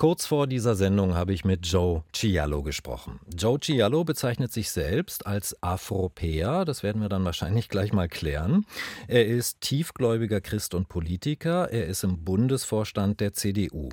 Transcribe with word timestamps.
Kurz 0.00 0.24
vor 0.24 0.46
dieser 0.46 0.76
Sendung 0.76 1.14
habe 1.14 1.34
ich 1.34 1.44
mit 1.44 1.66
Joe 1.66 2.04
Ciallo 2.14 2.62
gesprochen. 2.62 3.20
Joe 3.36 3.60
Ciallo 3.60 4.02
bezeichnet 4.02 4.50
sich 4.50 4.70
selbst 4.70 5.26
als 5.26 5.62
Afropäer, 5.62 6.64
das 6.64 6.82
werden 6.82 7.02
wir 7.02 7.10
dann 7.10 7.26
wahrscheinlich 7.26 7.68
gleich 7.68 7.92
mal 7.92 8.08
klären. 8.08 8.64
Er 9.08 9.26
ist 9.26 9.60
tiefgläubiger 9.60 10.40
Christ 10.40 10.74
und 10.74 10.88
Politiker, 10.88 11.70
er 11.70 11.84
ist 11.84 12.02
im 12.02 12.24
Bundesvorstand 12.24 13.20
der 13.20 13.34
CDU. 13.34 13.90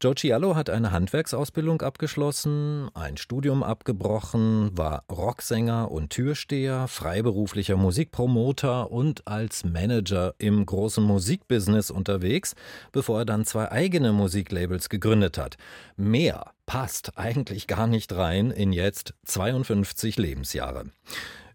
Joe 0.00 0.14
Ciallo 0.14 0.54
hat 0.54 0.68
eine 0.68 0.92
Handwerksausbildung 0.92 1.80
abgeschlossen, 1.80 2.90
ein 2.94 3.16
Studium 3.16 3.62
abgebrochen, 3.62 4.76
war 4.76 5.04
Rocksänger 5.10 5.90
und 5.90 6.10
Türsteher, 6.10 6.86
freiberuflicher 6.86 7.76
Musikpromoter 7.76 8.90
und 8.90 9.26
als 9.26 9.64
Manager 9.64 10.34
im 10.38 10.66
großen 10.66 11.02
Musikbusiness 11.02 11.90
unterwegs, 11.90 12.54
bevor 12.92 13.20
er 13.20 13.24
dann 13.24 13.44
zwei 13.46 13.70
eigene 13.72 14.12
Musiklabels 14.12 14.90
gegründet 14.90 15.38
hat. 15.38 15.56
Mehr 15.96 16.52
passt 16.66 17.16
eigentlich 17.16 17.66
gar 17.66 17.86
nicht 17.86 18.12
rein 18.12 18.50
in 18.50 18.72
jetzt 18.72 19.14
52 19.24 20.18
Lebensjahre. 20.18 20.84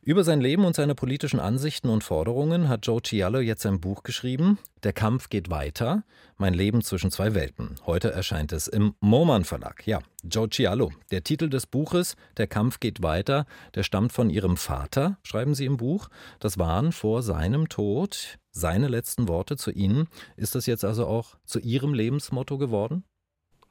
Über 0.04 0.23
sein 0.23 0.41
Leben 0.41 0.66
und 0.66 0.76
seine 0.76 0.96
politischen 0.96 1.40
Ansichten 1.40 1.88
und 1.88 2.04
Forderungen 2.04 2.68
hat 2.70 2.88
Joe 2.88 3.04
Ciallo 3.04 3.40
jetzt 3.40 3.68
ein 3.68 3.80
Buch 3.80 4.02
geschrieben. 4.02 4.58
Der 4.82 4.94
Kampf 4.94 5.30
geht 5.30 5.52
weiter. 5.52 6.04
Mein 6.38 6.55
Leben 6.55 6.82
zwischen 6.82 7.12
zwei 7.12 7.36
Welten. 7.36 7.76
Heute 7.86 8.12
erscheint 8.12 8.52
es 8.52 8.68
im 8.68 8.96
Moman 9.00 9.44
Verlag. 9.44 9.86
Ja, 9.86 10.00
Joe 10.24 10.50
Ciallo. 10.50 10.91
Der 11.12 11.24
Titel 11.24 11.50
des 11.50 11.68
Buches 11.68 12.16
Der 12.38 12.48
Kampf 12.48 12.80
geht 12.80 13.04
weiter. 13.04 13.46
Der 13.76 13.84
stammt 13.84 14.12
von 14.12 14.32
ihrem 14.32 14.58
Vater, 14.58 15.20
schreiben 15.22 15.54
Sie 15.54 15.66
im 15.66 15.77
Buch. 15.77 16.10
Das 16.40 16.58
waren 16.58 16.94
vor 16.94 17.22
seinem 17.22 17.70
Tod 17.70 18.40
seine 18.49 18.88
letzten 18.88 19.27
Worte 19.27 19.55
zu 19.55 19.70
Ihnen. 19.70 20.08
Ist 20.36 20.55
das 20.55 20.66
jetzt 20.66 20.84
also 20.84 21.05
auch 21.05 21.36
zu 21.46 21.60
Ihrem 21.60 21.94
Lebensmotto 21.94 22.58
geworden? 22.58 23.04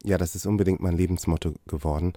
Ja, 0.03 0.17
das 0.17 0.35
ist 0.35 0.47
unbedingt 0.47 0.81
mein 0.81 0.97
Lebensmotto 0.97 1.55
geworden, 1.67 2.15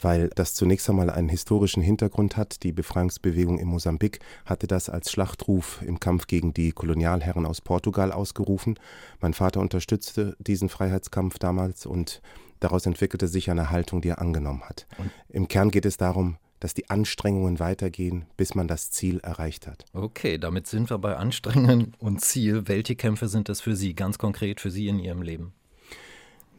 weil 0.00 0.30
das 0.34 0.54
zunächst 0.54 0.88
einmal 0.88 1.10
einen 1.10 1.28
historischen 1.28 1.82
Hintergrund 1.82 2.36
hat. 2.36 2.62
Die 2.62 2.72
Befreiungsbewegung 2.72 3.58
in 3.58 3.68
Mosambik 3.68 4.20
hatte 4.44 4.66
das 4.66 4.88
als 4.88 5.10
Schlachtruf 5.10 5.82
im 5.82 6.00
Kampf 6.00 6.26
gegen 6.26 6.54
die 6.54 6.72
Kolonialherren 6.72 7.46
aus 7.46 7.60
Portugal 7.60 8.12
ausgerufen. 8.12 8.78
Mein 9.20 9.34
Vater 9.34 9.60
unterstützte 9.60 10.36
diesen 10.38 10.68
Freiheitskampf 10.68 11.38
damals 11.38 11.86
und 11.86 12.22
daraus 12.60 12.86
entwickelte 12.86 13.28
sich 13.28 13.50
eine 13.50 13.70
Haltung, 13.70 14.00
die 14.00 14.08
er 14.08 14.20
angenommen 14.20 14.62
hat. 14.62 14.86
Und 14.98 15.10
Im 15.28 15.48
Kern 15.48 15.70
geht 15.70 15.86
es 15.86 15.96
darum, 15.96 16.36
dass 16.60 16.74
die 16.74 16.90
Anstrengungen 16.90 17.58
weitergehen, 17.58 18.26
bis 18.36 18.54
man 18.54 18.68
das 18.68 18.90
Ziel 18.90 19.18
erreicht 19.20 19.66
hat. 19.66 19.86
Okay, 19.94 20.38
damit 20.38 20.66
sind 20.66 20.90
wir 20.90 20.98
bei 20.98 21.16
Anstrengungen 21.16 21.96
und 21.98 22.20
Ziel. 22.20 22.68
Welche 22.68 22.96
Kämpfe 22.96 23.28
sind 23.28 23.48
das 23.48 23.60
für 23.62 23.74
Sie, 23.74 23.94
ganz 23.94 24.18
konkret 24.18 24.60
für 24.60 24.70
Sie 24.70 24.88
in 24.88 24.98
Ihrem 24.98 25.22
Leben? 25.22 25.54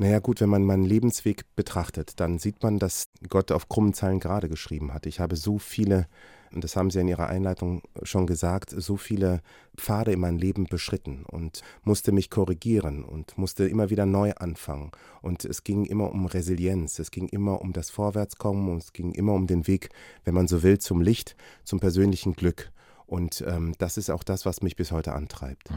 Naja 0.02 0.18
gut, 0.18 0.42
wenn 0.42 0.50
man 0.50 0.64
meinen 0.64 0.84
Lebensweg 0.84 1.44
betrachtet, 1.56 2.20
dann 2.20 2.40
sieht 2.40 2.64
man, 2.64 2.80
dass 2.80 3.04
Gott 3.30 3.52
auf 3.52 3.70
krummen 3.70 3.94
Zeilen 3.94 4.20
gerade 4.20 4.50
geschrieben 4.50 4.96
hat. 4.96 5.06
Ich 5.06 5.20
habe 5.20 5.36
so 5.36 5.60
viele, 5.60 6.08
und 6.52 6.64
das 6.64 6.76
haben 6.76 6.90
Sie 6.90 7.00
in 7.00 7.08
Ihrer 7.08 7.28
Einleitung 7.28 7.84
schon 8.02 8.26
gesagt, 8.26 8.72
so 8.76 8.98
viele 8.98 9.42
Pfade 9.78 10.12
in 10.12 10.20
meinem 10.20 10.40
Leben 10.40 10.66
beschritten 10.66 11.24
und 11.30 11.62
musste 11.84 12.12
mich 12.14 12.32
korrigieren 12.32 13.04
und 13.04 13.38
musste 13.38 13.68
immer 13.68 13.92
wieder 13.92 14.08
neu 14.08 14.34
anfangen. 14.34 14.90
Und 15.22 15.46
es 15.46 15.64
ging 15.64 15.86
immer 15.86 16.12
um 16.12 16.26
Resilienz, 16.26 16.98
es 16.98 17.12
ging 17.12 17.28
immer 17.28 17.62
um 17.62 17.72
das 17.72 17.92
Vorwärtskommen 17.92 18.70
und 18.70 18.82
es 18.82 18.94
ging 18.94 19.12
immer 19.12 19.34
um 19.34 19.46
den 19.46 19.68
Weg, 19.68 19.90
wenn 20.24 20.34
man 20.34 20.48
so 20.48 20.64
will, 20.64 20.80
zum 20.80 21.02
Licht, 21.02 21.36
zum 21.64 21.80
persönlichen 21.80 22.34
Glück. 22.34 22.72
Und 23.12 23.44
ähm, 23.46 23.74
das 23.78 23.98
ist 23.98 24.10
auch 24.10 24.24
das, 24.24 24.46
was 24.46 24.62
mich 24.62 24.78
bis 24.78 24.94
heute 24.94 25.12
antreibt. 25.12 25.70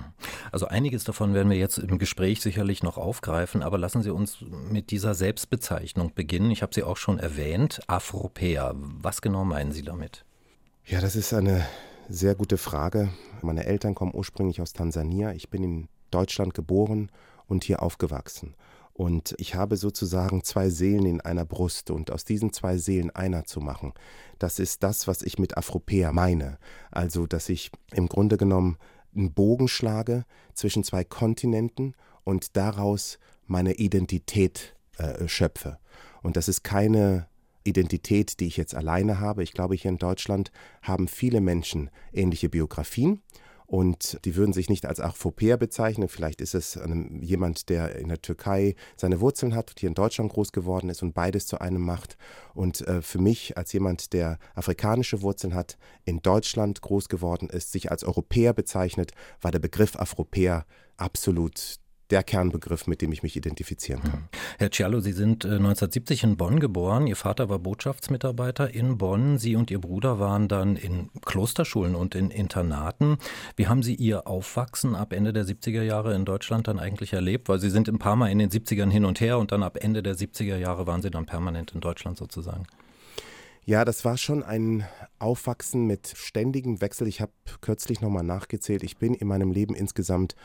Also 0.53 0.69
einiges 0.69 1.03
davon 1.03 1.35
werden 1.35 1.51
wir 1.51 1.57
jetzt 1.57 1.79
im 1.79 1.99
Gespräch 1.99 2.41
sicherlich 2.41 2.85
noch 2.85 2.97
aufgreifen, 2.97 3.65
aber 3.65 3.77
lassen 3.77 4.05
Sie 4.05 4.11
uns 4.11 4.45
mit 4.71 4.93
dieser 4.93 5.15
Selbstbezeichnung 5.15 6.15
beginnen. 6.15 6.53
Ich 6.53 6.63
habe 6.63 6.73
sie 6.73 6.85
auch 6.85 6.97
schon 6.97 7.19
erwähnt, 7.19 7.81
Afropäer. 7.89 8.77
Was 8.77 9.21
genau 9.21 9.45
meinen 9.45 9.73
Sie 9.73 9.83
damit? 9.83 10.25
Ja, 10.85 11.01
das 11.01 11.17
ist 11.17 11.35
eine 11.35 11.67
sehr 12.09 12.37
gute 12.37 12.57
Frage. 12.57 13.09
Meine 13.43 13.65
Eltern 13.67 13.97
kommen 13.97 14.15
ursprünglich 14.15 14.61
aus 14.61 14.73
Tansania. 14.73 15.33
Ich 15.33 15.51
bin 15.51 15.65
in 15.65 15.89
Deutschland 16.13 16.55
geboren 16.55 17.11
und 17.49 17.65
hier 17.65 17.83
aufgewachsen. 17.83 18.55
Und 18.95 19.35
ich 19.39 19.57
habe 19.57 19.77
sozusagen 19.77 20.45
zwei 20.45 20.71
Seelen 20.71 21.05
in 21.05 21.21
einer 21.21 21.45
Brust 21.45 21.91
und 21.91 22.13
aus 22.13 22.25
diesen 22.25 22.53
zwei 22.53 22.79
Seelen 22.79 23.11
einer 23.11 23.45
zu 23.45 23.61
machen, 23.61 23.93
das 24.39 24.61
ist 24.61 24.85
das, 24.85 25.09
was 25.09 25.23
ich 25.23 25.37
mit 25.37 25.57
Afropäer 25.57 26.13
meine. 26.13 26.59
Also, 26.93 27.27
dass 27.27 27.49
ich 27.49 27.73
im 27.93 28.09
Grunde 28.09 28.37
genommen 28.37 28.79
einen 29.15 29.33
Bogen 29.33 29.67
schlage 29.67 30.25
zwischen 30.55 30.85
zwei 30.85 31.03
Kontinenten 31.03 31.95
und 32.23 32.57
daraus 32.57 33.19
meine 33.47 33.75
Identität 33.75 34.77
äh, 34.99 35.27
schöpfe. 35.27 35.79
Und 36.23 36.37
das 36.37 36.49
ist 36.49 36.63
keine 36.63 37.27
Identität, 37.65 38.39
die 38.39 38.47
ich 38.47 38.57
jetzt 38.57 38.77
alleine 38.77 39.19
habe. 39.19 39.43
Ich 39.43 39.53
glaube, 39.53 39.75
hier 39.75 39.91
in 39.91 39.99
Deutschland 39.99 40.53
haben 40.83 41.09
viele 41.09 41.41
Menschen 41.41 41.91
ähnliche 42.13 42.49
Biografien 42.49 43.23
und 43.67 44.19
die 44.25 44.37
würden 44.37 44.53
sich 44.53 44.69
nicht 44.69 44.87
als 44.87 45.01
Afropäer 45.01 45.57
bezeichnen. 45.57 46.09
Vielleicht 46.09 46.41
ist 46.41 46.55
es 46.55 46.79
jemand, 47.21 47.69
der 47.69 47.97
in 47.97 48.09
der 48.09 48.21
Türkei 48.21 48.75
seine 48.97 49.21
Wurzeln 49.21 49.55
hat, 49.55 49.75
hier 49.79 49.89
in 49.89 49.95
Deutschland 49.95 50.33
groß 50.33 50.53
geworden 50.53 50.91
ist 50.91 51.03
und 51.03 51.15
beides 51.15 51.47
zu 51.47 51.61
einem 51.61 51.83
macht. 51.83 52.17
Und 52.55 52.87
äh, 52.87 53.03
für 53.03 53.19
mich 53.19 53.57
als 53.57 53.73
jemand, 53.73 54.13
der 54.13 54.39
afrikanische 54.55 55.23
Wurzeln 55.23 55.55
hat, 55.55 55.79
in 56.05 56.21
Deutschland 56.21 56.81
groß 56.83 57.09
geworden 57.09 57.49
ist, 57.49 57.73
sich 57.73 57.91
als 57.91 58.05
Europäer 58.05 58.53
bezeichnet, 58.53 59.13
war 59.41 59.51
der 59.51 59.59
Begriff 59.59 59.97
Afropäer 59.97 60.67
absolut 60.97 61.79
der 62.15 62.23
Kernbegriff, 62.23 62.87
mit 62.87 63.03
dem 63.03 63.11
ich 63.11 63.25
mich 63.25 63.35
identifizieren 63.35 64.01
kann. 64.01 64.13
Hm. 64.13 64.29
Herr 64.59 64.71
Ciallo, 64.71 65.01
Sie 65.01 65.11
sind 65.11 65.45
1970 65.45 66.23
äh, 66.23 66.27
in 66.29 66.37
Bonn 66.37 66.61
geboren. 66.61 67.09
Ihr 67.09 67.17
Vater 67.17 67.49
war 67.49 67.59
Botschaftsmitarbeiter 67.59 68.73
in 68.73 68.99
Bonn. 68.99 69.37
Sie 69.37 69.57
und 69.57 69.69
Ihr 69.73 69.81
Bruder 69.81 70.21
waren 70.21 70.47
dann 70.47 70.77
in 70.77 71.11
Klosterschulen 71.27 71.97
und 71.97 72.15
in 72.15 72.31
Internaten. 72.31 73.19
Wie 73.57 73.67
haben 73.67 73.83
Sie 73.83 73.97
Ihr 73.97 74.29
Aufwachsen 74.29 74.95
ab 74.95 75.13
Ende 75.13 75.33
der 75.33 75.45
70er 75.45 75.83
Jahre 75.83 76.15
in 76.15 76.25
Deutschland 76.25 76.69
dann 76.69 76.79
eigentlich 76.79 77.13
erlebt? 77.13 77.49
Weil 77.49 77.59
Sie 77.59 77.69
sind 77.69 77.89
ein 77.89 77.99
paar 77.99 78.15
Mal 78.15 78.31
in 78.31 78.39
den 78.39 78.49
70ern 78.49 78.91
hin 78.91 79.05
und 79.05 79.21
her 79.21 79.41
und 79.41 79.51
dann 79.51 79.65
ab 79.65 79.77
Ende 79.81 80.01
der 80.01 80.15
70er 80.15 80.57
Jahre 80.57 80.87
waren 80.87 81.03
Sie 81.03 81.11
dann 81.11 81.27
permanent 81.27 81.73
in 81.73 81.81
Deutschland 81.81 82.17
sozusagen. 82.17 82.69
Ja, 83.65 83.85
das 83.85 84.05
war 84.05 84.19
schon 84.19 84.45
ein 84.45 84.85
Aufwachsen 85.19 85.89
mit 85.89 86.13
ständigem 86.15 86.81
Wechsel. 86.81 87.09
Ich 87.09 87.21
habe 87.21 87.33
kürzlich 87.61 88.01
nochmal 88.01 88.23
nachgezählt. 88.23 88.85
Ich 88.85 88.99
bin 88.99 89.15
in 89.15 89.27
meinem 89.27 89.51
Leben 89.51 89.75
insgesamt 89.75 90.37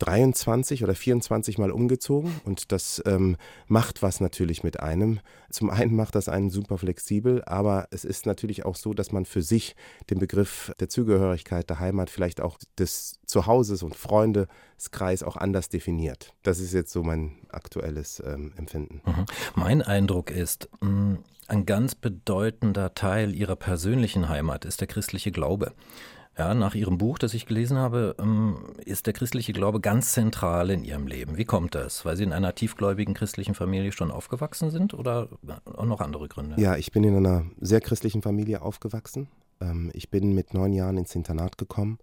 23 0.00 0.82
oder 0.82 0.94
24 0.94 1.58
Mal 1.58 1.70
umgezogen 1.70 2.40
und 2.44 2.72
das 2.72 3.02
ähm, 3.06 3.36
macht 3.66 4.02
was 4.02 4.20
natürlich 4.20 4.64
mit 4.64 4.80
einem. 4.80 5.20
Zum 5.50 5.70
einen 5.70 5.94
macht 5.94 6.14
das 6.14 6.28
einen 6.28 6.50
super 6.50 6.78
flexibel, 6.78 7.42
aber 7.44 7.86
es 7.90 8.04
ist 8.04 8.26
natürlich 8.26 8.64
auch 8.64 8.76
so, 8.76 8.94
dass 8.94 9.12
man 9.12 9.24
für 9.24 9.42
sich 9.42 9.76
den 10.08 10.18
Begriff 10.18 10.72
der 10.80 10.88
Zugehörigkeit, 10.88 11.68
der 11.68 11.80
Heimat, 11.80 12.10
vielleicht 12.10 12.40
auch 12.40 12.58
des 12.78 13.20
Zuhauses 13.26 13.82
und 13.82 13.94
Freundeskreis 13.94 15.22
auch 15.22 15.36
anders 15.36 15.68
definiert. 15.68 16.34
Das 16.42 16.60
ist 16.60 16.72
jetzt 16.72 16.92
so 16.92 17.02
mein 17.02 17.36
aktuelles 17.50 18.22
ähm, 18.24 18.52
Empfinden. 18.56 19.02
Mhm. 19.04 19.26
Mein 19.54 19.82
Eindruck 19.82 20.30
ist, 20.30 20.68
mh, 20.80 20.90
mm, 20.90 21.18
ein 21.50 21.66
ganz 21.66 21.96
bedeutender 21.96 22.94
Teil 22.94 23.34
ihrer 23.34 23.56
persönlichen 23.56 24.28
Heimat 24.28 24.64
ist 24.64 24.80
der 24.80 24.86
christliche 24.86 25.32
Glaube. 25.32 25.72
Ja, 26.40 26.54
nach 26.54 26.74
Ihrem 26.74 26.96
Buch, 26.96 27.18
das 27.18 27.34
ich 27.34 27.44
gelesen 27.44 27.76
habe, 27.76 28.16
ähm, 28.18 28.56
ist 28.86 29.06
der 29.06 29.12
christliche 29.12 29.52
Glaube 29.52 29.78
ganz 29.78 30.12
zentral 30.12 30.70
in 30.70 30.84
Ihrem 30.84 31.06
Leben. 31.06 31.36
Wie 31.36 31.44
kommt 31.44 31.74
das? 31.74 32.06
Weil 32.06 32.16
Sie 32.16 32.22
in 32.22 32.32
einer 32.32 32.54
tiefgläubigen 32.54 33.12
christlichen 33.12 33.54
Familie 33.54 33.92
schon 33.92 34.10
aufgewachsen 34.10 34.70
sind 34.70 34.94
oder 34.94 35.28
noch 35.66 36.00
andere 36.00 36.28
Gründe? 36.28 36.58
Ja, 36.58 36.76
ich 36.76 36.92
bin 36.92 37.04
in 37.04 37.14
einer 37.14 37.44
sehr 37.60 37.82
christlichen 37.82 38.22
Familie 38.22 38.62
aufgewachsen. 38.62 39.28
Ähm, 39.60 39.90
ich 39.92 40.08
bin 40.08 40.34
mit 40.34 40.54
neun 40.54 40.72
Jahren 40.72 40.96
ins 40.96 41.14
Internat 41.14 41.58
gekommen. 41.58 41.98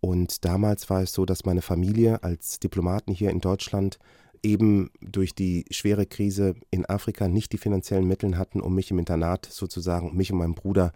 Und 0.00 0.44
damals 0.44 0.90
war 0.90 1.00
es 1.00 1.14
so, 1.14 1.24
dass 1.24 1.46
meine 1.46 1.62
Familie 1.62 2.22
als 2.22 2.60
Diplomaten 2.60 3.14
hier 3.14 3.30
in 3.30 3.40
Deutschland 3.40 3.98
eben 4.42 4.90
durch 5.00 5.34
die 5.34 5.64
schwere 5.70 6.04
Krise 6.04 6.54
in 6.70 6.84
Afrika 6.84 7.28
nicht 7.28 7.50
die 7.54 7.58
finanziellen 7.58 8.06
Mittel 8.06 8.36
hatten, 8.36 8.60
um 8.60 8.74
mich 8.74 8.90
im 8.90 8.98
Internat 8.98 9.46
sozusagen, 9.46 10.14
mich 10.14 10.30
und 10.32 10.38
meinen 10.38 10.54
Bruder 10.54 10.92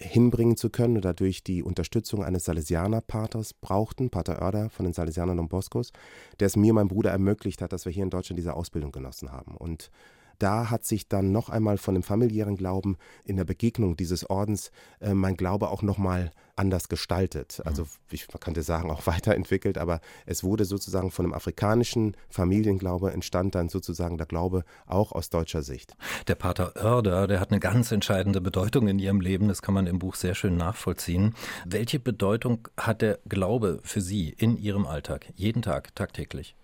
hinbringen 0.00 0.56
zu 0.56 0.70
können 0.70 0.96
und 0.96 1.04
dadurch 1.04 1.44
die 1.44 1.62
Unterstützung 1.62 2.24
eines 2.24 2.44
Salesianer-Paters 2.44 3.54
brauchten, 3.54 4.10
Pater 4.10 4.40
Oerder 4.40 4.70
von 4.70 4.84
den 4.84 4.94
Salesianern 4.94 5.38
und 5.38 5.48
Boscos, 5.48 5.92
der 6.40 6.46
es 6.46 6.56
mir, 6.56 6.72
mein 6.72 6.88
Bruder, 6.88 7.10
ermöglicht 7.10 7.60
hat, 7.60 7.72
dass 7.72 7.84
wir 7.84 7.92
hier 7.92 8.04
in 8.04 8.10
Deutschland 8.10 8.38
diese 8.38 8.54
Ausbildung 8.54 8.92
genossen 8.92 9.30
haben. 9.30 9.56
Und 9.56 9.90
da 10.40 10.70
hat 10.70 10.84
sich 10.84 11.08
dann 11.08 11.32
noch 11.32 11.48
einmal 11.48 11.78
von 11.78 11.94
dem 11.94 12.02
familiären 12.02 12.56
Glauben 12.56 12.96
in 13.24 13.36
der 13.36 13.44
Begegnung 13.44 13.96
dieses 13.96 14.28
Ordens 14.28 14.72
äh, 15.00 15.14
mein 15.14 15.36
Glaube 15.36 15.68
auch 15.68 15.82
nochmal 15.82 16.32
anders 16.56 16.88
gestaltet. 16.88 17.58
Mhm. 17.58 17.68
Also 17.68 17.86
ich, 18.10 18.28
man 18.28 18.40
könnte 18.40 18.62
sagen 18.62 18.90
auch 18.90 19.06
weiterentwickelt, 19.06 19.78
aber 19.78 20.00
es 20.26 20.44
wurde 20.44 20.64
sozusagen 20.64 21.10
von 21.10 21.26
einem 21.26 21.34
afrikanischen 21.34 22.16
Familienglaube 22.28 23.12
entstand 23.12 23.54
dann 23.54 23.68
sozusagen 23.68 24.18
der 24.18 24.26
Glaube 24.26 24.64
auch 24.86 25.12
aus 25.12 25.30
deutscher 25.30 25.62
Sicht. 25.62 25.96
Der 26.28 26.34
Pater 26.34 26.74
Oerder, 26.76 27.26
der 27.26 27.40
hat 27.40 27.50
eine 27.50 27.60
ganz 27.60 27.92
entscheidende 27.92 28.40
Bedeutung 28.40 28.88
in 28.88 28.98
Ihrem 28.98 29.20
Leben, 29.20 29.48
das 29.48 29.62
kann 29.62 29.74
man 29.74 29.86
im 29.86 29.98
Buch 29.98 30.14
sehr 30.14 30.34
schön 30.34 30.56
nachvollziehen. 30.56 31.34
Welche 31.64 31.98
Bedeutung 31.98 32.68
hat 32.76 33.02
der 33.02 33.18
Glaube 33.28 33.80
für 33.82 34.00
Sie 34.00 34.30
in 34.30 34.56
Ihrem 34.56 34.86
Alltag, 34.86 35.26
jeden 35.34 35.62
Tag, 35.62 35.94
tagtäglich? 35.94 36.54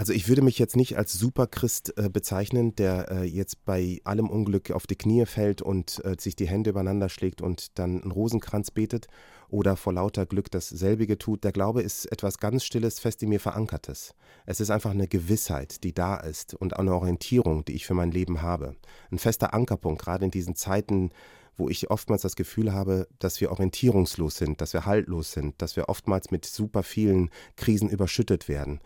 Also 0.00 0.12
ich 0.12 0.28
würde 0.28 0.42
mich 0.42 0.60
jetzt 0.60 0.76
nicht 0.76 0.96
als 0.96 1.14
Superchrist 1.14 1.98
äh, 1.98 2.08
bezeichnen, 2.08 2.76
der 2.76 3.10
äh, 3.10 3.24
jetzt 3.24 3.64
bei 3.64 4.00
allem 4.04 4.30
Unglück 4.30 4.70
auf 4.70 4.86
die 4.86 4.94
Knie 4.94 5.26
fällt 5.26 5.60
und 5.60 6.00
äh, 6.04 6.14
sich 6.16 6.36
die 6.36 6.46
Hände 6.46 6.70
übereinander 6.70 7.08
schlägt 7.08 7.42
und 7.42 7.76
dann 7.80 8.02
einen 8.02 8.12
Rosenkranz 8.12 8.70
betet 8.70 9.08
oder 9.48 9.74
vor 9.74 9.92
lauter 9.92 10.24
Glück 10.24 10.52
dasselbige 10.52 11.18
tut. 11.18 11.42
Der 11.42 11.50
Glaube 11.50 11.82
ist 11.82 12.06
etwas 12.12 12.38
ganz 12.38 12.62
Stilles, 12.62 13.00
fest 13.00 13.24
in 13.24 13.30
mir 13.30 13.40
verankertes. 13.40 14.14
Es 14.46 14.60
ist 14.60 14.70
einfach 14.70 14.92
eine 14.92 15.08
Gewissheit, 15.08 15.82
die 15.82 15.92
da 15.92 16.16
ist 16.16 16.54
und 16.54 16.76
eine 16.76 16.94
Orientierung, 16.94 17.64
die 17.64 17.72
ich 17.72 17.84
für 17.84 17.94
mein 17.94 18.12
Leben 18.12 18.40
habe. 18.40 18.76
Ein 19.10 19.18
fester 19.18 19.52
Ankerpunkt, 19.52 20.00
gerade 20.00 20.24
in 20.24 20.30
diesen 20.30 20.54
Zeiten, 20.54 21.10
wo 21.56 21.68
ich 21.68 21.90
oftmals 21.90 22.22
das 22.22 22.36
Gefühl 22.36 22.72
habe, 22.72 23.08
dass 23.18 23.40
wir 23.40 23.50
orientierungslos 23.50 24.36
sind, 24.36 24.60
dass 24.60 24.74
wir 24.74 24.86
haltlos 24.86 25.32
sind, 25.32 25.60
dass 25.60 25.74
wir 25.74 25.88
oftmals 25.88 26.30
mit 26.30 26.46
super 26.46 26.84
vielen 26.84 27.30
Krisen 27.56 27.88
überschüttet 27.88 28.48
werden 28.48 28.78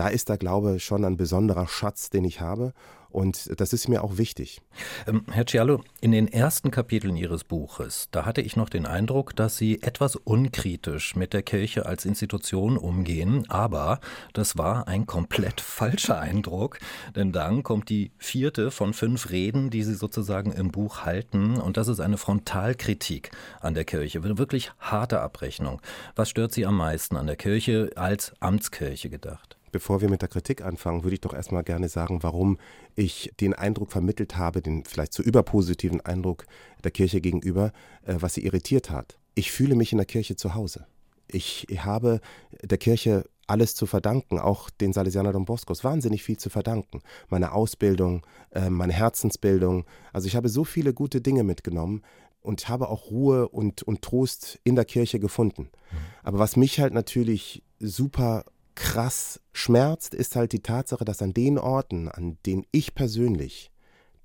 da 0.00 0.08
ist 0.08 0.30
der 0.30 0.38
Glaube 0.38 0.80
schon 0.80 1.04
ein 1.04 1.18
besonderer 1.18 1.68
Schatz, 1.68 2.08
den 2.08 2.24
ich 2.24 2.40
habe. 2.40 2.72
Und 3.10 3.60
das 3.60 3.74
ist 3.74 3.86
mir 3.86 4.02
auch 4.02 4.16
wichtig. 4.16 4.62
Ähm, 5.06 5.26
Herr 5.30 5.44
Cialo, 5.44 5.82
in 6.00 6.12
den 6.12 6.26
ersten 6.26 6.70
Kapiteln 6.70 7.18
Ihres 7.18 7.44
Buches, 7.44 8.08
da 8.10 8.24
hatte 8.24 8.40
ich 8.40 8.56
noch 8.56 8.70
den 8.70 8.86
Eindruck, 8.86 9.36
dass 9.36 9.58
Sie 9.58 9.82
etwas 9.82 10.16
unkritisch 10.16 11.16
mit 11.16 11.34
der 11.34 11.42
Kirche 11.42 11.84
als 11.84 12.06
Institution 12.06 12.78
umgehen. 12.78 13.44
Aber 13.50 14.00
das 14.32 14.56
war 14.56 14.88
ein 14.88 15.04
komplett 15.04 15.60
falscher 15.60 16.18
Eindruck, 16.18 16.78
denn 17.14 17.30
dann 17.30 17.62
kommt 17.62 17.90
die 17.90 18.12
vierte 18.16 18.70
von 18.70 18.94
fünf 18.94 19.28
Reden, 19.28 19.68
die 19.68 19.82
Sie 19.82 19.96
sozusagen 19.96 20.50
im 20.52 20.70
Buch 20.70 21.02
halten. 21.02 21.60
Und 21.60 21.76
das 21.76 21.88
ist 21.88 22.00
eine 22.00 22.16
Frontalkritik 22.16 23.32
an 23.60 23.74
der 23.74 23.84
Kirche, 23.84 24.22
wirklich 24.22 24.72
harte 24.78 25.20
Abrechnung. 25.20 25.82
Was 26.16 26.30
stört 26.30 26.52
Sie 26.52 26.64
am 26.64 26.78
meisten 26.78 27.18
an 27.18 27.26
der 27.26 27.36
Kirche 27.36 27.90
als 27.96 28.32
Amtskirche 28.40 29.10
gedacht? 29.10 29.59
Bevor 29.72 30.00
wir 30.00 30.10
mit 30.10 30.22
der 30.22 30.28
Kritik 30.28 30.62
anfangen, 30.62 31.04
würde 31.04 31.14
ich 31.14 31.20
doch 31.20 31.34
erstmal 31.34 31.62
gerne 31.62 31.88
sagen, 31.88 32.22
warum 32.22 32.58
ich 32.96 33.32
den 33.40 33.54
Eindruck 33.54 33.92
vermittelt 33.92 34.36
habe, 34.36 34.62
den 34.62 34.84
vielleicht 34.84 35.12
zu 35.12 35.22
überpositiven 35.22 36.00
Eindruck 36.00 36.46
der 36.82 36.90
Kirche 36.90 37.20
gegenüber, 37.20 37.72
äh, 38.04 38.16
was 38.18 38.34
sie 38.34 38.44
irritiert 38.44 38.90
hat. 38.90 39.18
Ich 39.34 39.52
fühle 39.52 39.74
mich 39.74 39.92
in 39.92 39.98
der 39.98 40.06
Kirche 40.06 40.36
zu 40.36 40.54
Hause. 40.54 40.86
Ich 41.28 41.66
habe 41.78 42.20
der 42.62 42.78
Kirche 42.78 43.24
alles 43.46 43.74
zu 43.74 43.86
verdanken, 43.86 44.38
auch 44.38 44.70
den 44.70 44.92
Salesianer 44.92 45.32
Don 45.32 45.44
Boscos, 45.44 45.82
wahnsinnig 45.82 46.22
viel 46.22 46.36
zu 46.36 46.50
verdanken. 46.50 47.02
Meine 47.28 47.52
Ausbildung, 47.52 48.24
äh, 48.52 48.70
meine 48.70 48.92
Herzensbildung. 48.92 49.84
Also 50.12 50.28
ich 50.28 50.36
habe 50.36 50.48
so 50.48 50.64
viele 50.64 50.94
gute 50.94 51.20
Dinge 51.20 51.42
mitgenommen 51.42 52.02
und 52.42 52.68
habe 52.68 52.88
auch 52.88 53.10
Ruhe 53.10 53.48
und, 53.48 53.82
und 53.82 54.02
Trost 54.02 54.60
in 54.64 54.76
der 54.76 54.84
Kirche 54.84 55.18
gefunden. 55.18 55.62
Mhm. 55.62 55.96
Aber 56.22 56.38
was 56.38 56.56
mich 56.56 56.80
halt 56.80 56.94
natürlich 56.94 57.62
super 57.80 58.44
krass 58.74 59.40
schmerzt, 59.52 60.14
ist 60.14 60.36
halt 60.36 60.52
die 60.52 60.62
Tatsache, 60.62 61.04
dass 61.04 61.22
an 61.22 61.34
den 61.34 61.58
Orten, 61.58 62.08
an 62.08 62.38
denen 62.46 62.66
ich 62.72 62.94
persönlich 62.94 63.70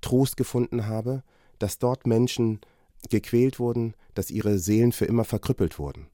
Trost 0.00 0.36
gefunden 0.36 0.86
habe, 0.86 1.22
dass 1.58 1.78
dort 1.78 2.06
Menschen 2.06 2.60
gequält 3.10 3.58
wurden, 3.58 3.94
dass 4.14 4.30
ihre 4.30 4.58
Seelen 4.58 4.92
für 4.92 5.04
immer 5.04 5.24
verkrüppelt 5.24 5.78
wurden. 5.78 6.08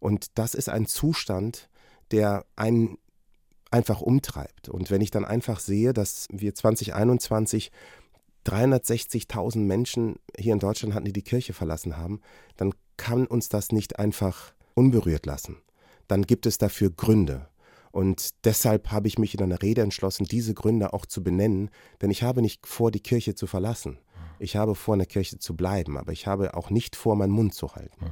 Und 0.00 0.38
das 0.38 0.54
ist 0.54 0.68
ein 0.68 0.86
Zustand, 0.86 1.68
der 2.10 2.44
einen 2.56 2.98
einfach 3.70 4.00
umtreibt. 4.00 4.68
Und 4.68 4.90
wenn 4.90 5.00
ich 5.00 5.10
dann 5.10 5.24
einfach 5.24 5.60
sehe, 5.60 5.92
dass 5.92 6.28
wir 6.30 6.54
2021 6.54 7.72
360.000 8.46 9.58
Menschen 9.58 10.16
hier 10.38 10.52
in 10.52 10.58
Deutschland 10.58 10.94
hatten, 10.94 11.06
die 11.06 11.12
die 11.12 11.22
Kirche 11.22 11.54
verlassen 11.54 11.96
haben, 11.96 12.20
dann 12.56 12.74
kann 12.96 13.26
uns 13.26 13.48
das 13.48 13.72
nicht 13.72 13.98
einfach 13.98 14.52
unberührt 14.74 15.26
lassen. 15.26 15.56
Dann 16.08 16.22
gibt 16.22 16.46
es 16.46 16.58
dafür 16.58 16.90
Gründe. 16.90 17.48
Und 17.94 18.44
deshalb 18.44 18.90
habe 18.90 19.06
ich 19.06 19.18
mich 19.18 19.34
in 19.34 19.42
einer 19.44 19.62
Rede 19.62 19.80
entschlossen, 19.80 20.24
diese 20.24 20.52
Gründe 20.52 20.92
auch 20.92 21.06
zu 21.06 21.22
benennen, 21.22 21.70
denn 22.02 22.10
ich 22.10 22.24
habe 22.24 22.42
nicht 22.42 22.66
vor, 22.66 22.90
die 22.90 22.98
Kirche 22.98 23.36
zu 23.36 23.46
verlassen. 23.46 23.98
Ich 24.40 24.56
habe 24.56 24.74
vor, 24.74 24.96
in 24.96 24.98
der 24.98 25.06
Kirche 25.06 25.38
zu 25.38 25.54
bleiben, 25.54 25.96
aber 25.96 26.10
ich 26.10 26.26
habe 26.26 26.54
auch 26.54 26.70
nicht 26.70 26.96
vor, 26.96 27.14
meinen 27.14 27.30
Mund 27.30 27.54
zu 27.54 27.76
halten. 27.76 28.06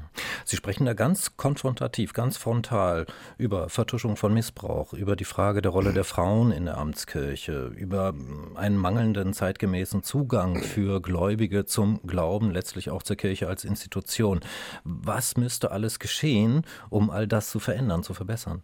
Sie 0.44 0.54
sprechen 0.54 0.86
da 0.86 0.94
ganz 0.94 1.36
konfrontativ, 1.36 2.12
ganz 2.12 2.36
frontal 2.36 3.06
über 3.38 3.68
Vertuschung 3.70 4.14
von 4.14 4.32
Missbrauch, 4.32 4.92
über 4.92 5.16
die 5.16 5.24
Frage 5.24 5.62
der 5.62 5.72
Rolle 5.72 5.92
der 5.92 6.04
Frauen 6.04 6.52
in 6.52 6.66
der 6.66 6.78
Amtskirche, 6.78 7.66
über 7.66 8.14
einen 8.54 8.76
mangelnden 8.76 9.32
zeitgemäßen 9.32 10.04
Zugang 10.04 10.62
für 10.62 11.02
Gläubige 11.02 11.64
zum 11.64 12.00
Glauben, 12.06 12.52
letztlich 12.52 12.90
auch 12.90 13.02
zur 13.02 13.16
Kirche 13.16 13.48
als 13.48 13.64
Institution. 13.64 14.38
Was 14.84 15.36
müsste 15.36 15.72
alles 15.72 15.98
geschehen, 15.98 16.62
um 16.88 17.10
all 17.10 17.26
das 17.26 17.50
zu 17.50 17.58
verändern, 17.58 18.04
zu 18.04 18.14
verbessern? 18.14 18.62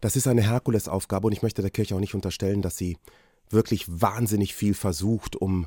Das 0.00 0.16
ist 0.16 0.26
eine 0.26 0.42
Herkulesaufgabe 0.42 1.26
und 1.26 1.32
ich 1.32 1.42
möchte 1.42 1.62
der 1.62 1.70
Kirche 1.70 1.94
auch 1.94 2.00
nicht 2.00 2.14
unterstellen, 2.14 2.62
dass 2.62 2.76
sie 2.76 2.96
wirklich 3.50 3.86
wahnsinnig 3.88 4.54
viel 4.54 4.74
versucht, 4.74 5.36
um 5.36 5.66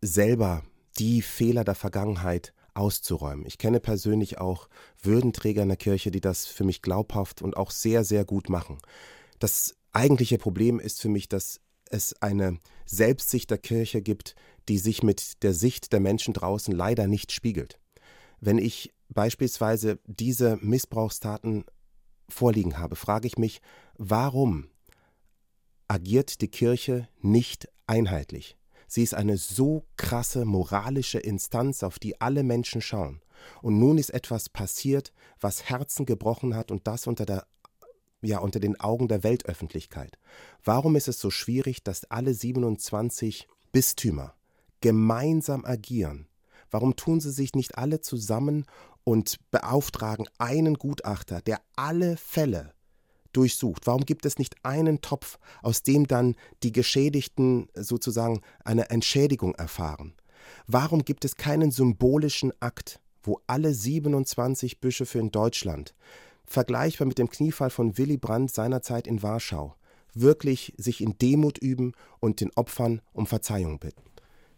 selber 0.00 0.62
die 0.98 1.22
Fehler 1.22 1.64
der 1.64 1.74
Vergangenheit 1.74 2.52
auszuräumen. 2.74 3.46
Ich 3.46 3.58
kenne 3.58 3.80
persönlich 3.80 4.38
auch 4.38 4.68
Würdenträger 5.02 5.62
in 5.62 5.68
der 5.68 5.76
Kirche, 5.76 6.10
die 6.10 6.20
das 6.20 6.46
für 6.46 6.64
mich 6.64 6.82
glaubhaft 6.82 7.42
und 7.42 7.56
auch 7.56 7.70
sehr, 7.70 8.04
sehr 8.04 8.24
gut 8.24 8.48
machen. 8.48 8.78
Das 9.38 9.74
eigentliche 9.92 10.38
Problem 10.38 10.80
ist 10.80 11.00
für 11.00 11.08
mich, 11.08 11.28
dass 11.28 11.60
es 11.90 12.14
eine 12.22 12.58
Selbstsicht 12.86 13.50
der 13.50 13.58
Kirche 13.58 14.02
gibt, 14.02 14.34
die 14.68 14.78
sich 14.78 15.02
mit 15.02 15.42
der 15.42 15.52
Sicht 15.52 15.92
der 15.92 16.00
Menschen 16.00 16.34
draußen 16.34 16.74
leider 16.74 17.06
nicht 17.06 17.32
spiegelt. 17.32 17.78
Wenn 18.40 18.58
ich 18.58 18.92
beispielsweise 19.08 19.98
diese 20.06 20.58
Missbrauchstaten 20.62 21.64
vorliegen 22.32 22.78
habe, 22.78 22.96
frage 22.96 23.26
ich 23.26 23.38
mich, 23.38 23.60
warum 23.96 24.68
agiert 25.88 26.40
die 26.40 26.48
Kirche 26.48 27.08
nicht 27.20 27.68
einheitlich? 27.86 28.56
Sie 28.88 29.02
ist 29.02 29.14
eine 29.14 29.38
so 29.38 29.86
krasse 29.96 30.44
moralische 30.44 31.18
Instanz, 31.18 31.82
auf 31.82 31.98
die 31.98 32.20
alle 32.20 32.42
Menschen 32.42 32.82
schauen. 32.82 33.22
Und 33.62 33.78
nun 33.78 33.98
ist 33.98 34.10
etwas 34.10 34.48
passiert, 34.48 35.12
was 35.40 35.68
Herzen 35.70 36.04
gebrochen 36.04 36.54
hat 36.54 36.70
und 36.70 36.86
das 36.86 37.06
unter 37.06 37.24
der 37.24 37.46
ja, 38.24 38.38
unter 38.38 38.60
den 38.60 38.78
Augen 38.78 39.08
der 39.08 39.24
Weltöffentlichkeit. 39.24 40.18
Warum 40.62 40.94
ist 40.94 41.08
es 41.08 41.18
so 41.18 41.30
schwierig, 41.30 41.82
dass 41.82 42.04
alle 42.04 42.34
27 42.34 43.48
Bistümer 43.72 44.34
gemeinsam 44.80 45.64
agieren? 45.64 46.28
Warum 46.72 46.96
tun 46.96 47.20
sie 47.20 47.30
sich 47.30 47.54
nicht 47.54 47.76
alle 47.76 48.00
zusammen 48.00 48.64
und 49.04 49.36
beauftragen 49.50 50.26
einen 50.38 50.74
Gutachter, 50.74 51.42
der 51.42 51.60
alle 51.76 52.16
Fälle 52.16 52.72
durchsucht? 53.32 53.86
Warum 53.86 54.06
gibt 54.06 54.24
es 54.24 54.38
nicht 54.38 54.56
einen 54.64 55.02
Topf, 55.02 55.38
aus 55.60 55.82
dem 55.82 56.08
dann 56.08 56.34
die 56.62 56.72
Geschädigten 56.72 57.68
sozusagen 57.74 58.40
eine 58.64 58.88
Entschädigung 58.88 59.54
erfahren? 59.54 60.14
Warum 60.66 61.04
gibt 61.04 61.26
es 61.26 61.36
keinen 61.36 61.70
symbolischen 61.70 62.52
Akt, 62.60 63.00
wo 63.22 63.40
alle 63.46 63.74
27 63.74 64.80
Bischöfe 64.80 65.18
in 65.18 65.30
Deutschland, 65.30 65.94
vergleichbar 66.46 67.06
mit 67.06 67.18
dem 67.18 67.28
Kniefall 67.28 67.70
von 67.70 67.98
Willy 67.98 68.16
Brandt 68.16 68.52
seinerzeit 68.52 69.06
in 69.06 69.22
Warschau, 69.22 69.74
wirklich 70.14 70.72
sich 70.78 71.02
in 71.02 71.18
Demut 71.18 71.58
üben 71.58 71.92
und 72.18 72.40
den 72.40 72.50
Opfern 72.56 73.02
um 73.12 73.26
Verzeihung 73.26 73.78
bitten? 73.78 74.11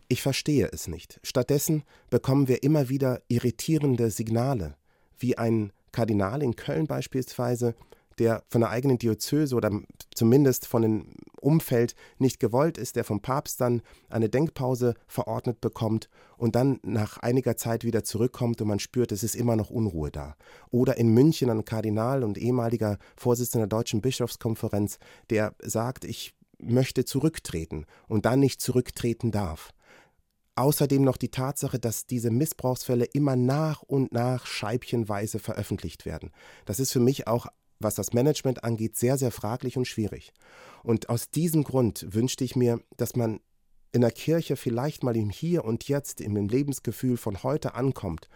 Ich 0.09 0.23
verstehe 0.23 0.69
es 0.73 0.87
nicht. 0.87 1.19
Stattdessen 1.23 1.83
bekommen 2.11 2.49
wir 2.49 2.63
immer 2.63 2.89
wieder 2.89 3.23
irritierende 3.29 4.11
Signale, 4.11 4.77
wie 5.19 5.39
ein 5.39 5.73
Kardinal 5.93 6.43
in 6.43 6.57
Köln 6.57 6.87
beispielsweise, 6.87 7.75
der 8.19 8.43
von 8.49 8.61
der 8.61 8.71
eigenen 8.71 8.99
Diözese 8.99 9.55
oder 9.55 9.71
zumindest 10.15 10.67
von 10.67 10.83
dem 10.83 11.07
Umfeld 11.41 11.95
nicht 12.19 12.39
gewollt 12.39 12.79
ist, 12.79 12.97
der 12.97 13.05
vom 13.05 13.21
Papst 13.21 13.61
dann 13.61 13.83
eine 14.09 14.29
Denkpause 14.29 14.95
verordnet 15.07 15.61
bekommt 15.61 16.09
und 16.37 16.55
dann 16.55 16.81
nach 16.83 17.19
einiger 17.19 17.57
Zeit 17.57 17.85
wieder 17.85 18.05
zurückkommt 18.05 18.61
und 18.61 18.69
man 18.69 18.79
spürt, 18.79 19.13
es 19.13 19.23
ist 19.23 19.35
immer 19.35 19.57
noch 19.57 19.71
Unruhe 19.71 20.11
da. 20.11 20.37
Oder 20.71 20.97
in 20.97 21.09
München 21.09 21.51
ein 21.51 21.65
Kardinal 21.65 22.25
und 22.25 22.39
ehemaliger 22.39 22.99
Vorsitzender 23.17 23.67
der 23.67 23.79
Deutschen 23.79 24.01
Bischofskonferenz, 24.01 24.99
der 25.31 25.55
sagt, 25.61 26.05
ich 26.05 26.35
möchte 26.59 27.05
zurücktreten 27.05 27.87
und 28.09 28.27
dann 28.27 28.41
nicht 28.41 28.61
zurücktreten 28.61 29.31
darf. 29.31 29.73
Außerdem 30.57 31.03
noch 31.03 31.17
die 31.17 31.31
Tatsache, 31.31 31.79
dass 31.79 32.07
diese 32.07 32.31
Missbrauchsfälle 32.31 33.07
immer 33.07 33.35
nach 33.35 33.83
und 33.83 34.13
nach 34.13 34.47
scheibchenweise 34.47 35.39
veröffentlicht 35.39 36.07
werden. 36.07 36.31
Das 36.65 36.79
ist 36.79 36.93
für 36.93 37.01
mich 37.01 37.27
auch, 37.27 37.47
was 37.81 37.97
das 37.97 38.13
Management 38.13 38.63
angeht, 38.63 38.97
sehr, 38.97 39.19
sehr 39.19 39.33
fraglich 39.33 39.77
und 39.77 39.87
schwierig. 39.87 40.33
Und 40.85 41.09
aus 41.09 41.31
diesem 41.31 41.65
Grund 41.65 42.07
wünschte 42.15 42.45
ich 42.45 42.55
mir, 42.55 42.81
dass 42.97 43.17
man 43.17 43.41
in 43.91 44.03
der 44.03 44.13
Kirche 44.13 44.57
vielleicht 44.57 45.03
mal 45.03 45.17
im 45.17 45.31
Hier 45.31 45.65
und 45.65 45.89
Jetzt, 45.89 46.21
im 46.21 46.37
Lebensgefühl 46.37 47.17
von 47.17 47.43
heute 47.43 47.75
ankommt 47.75 48.29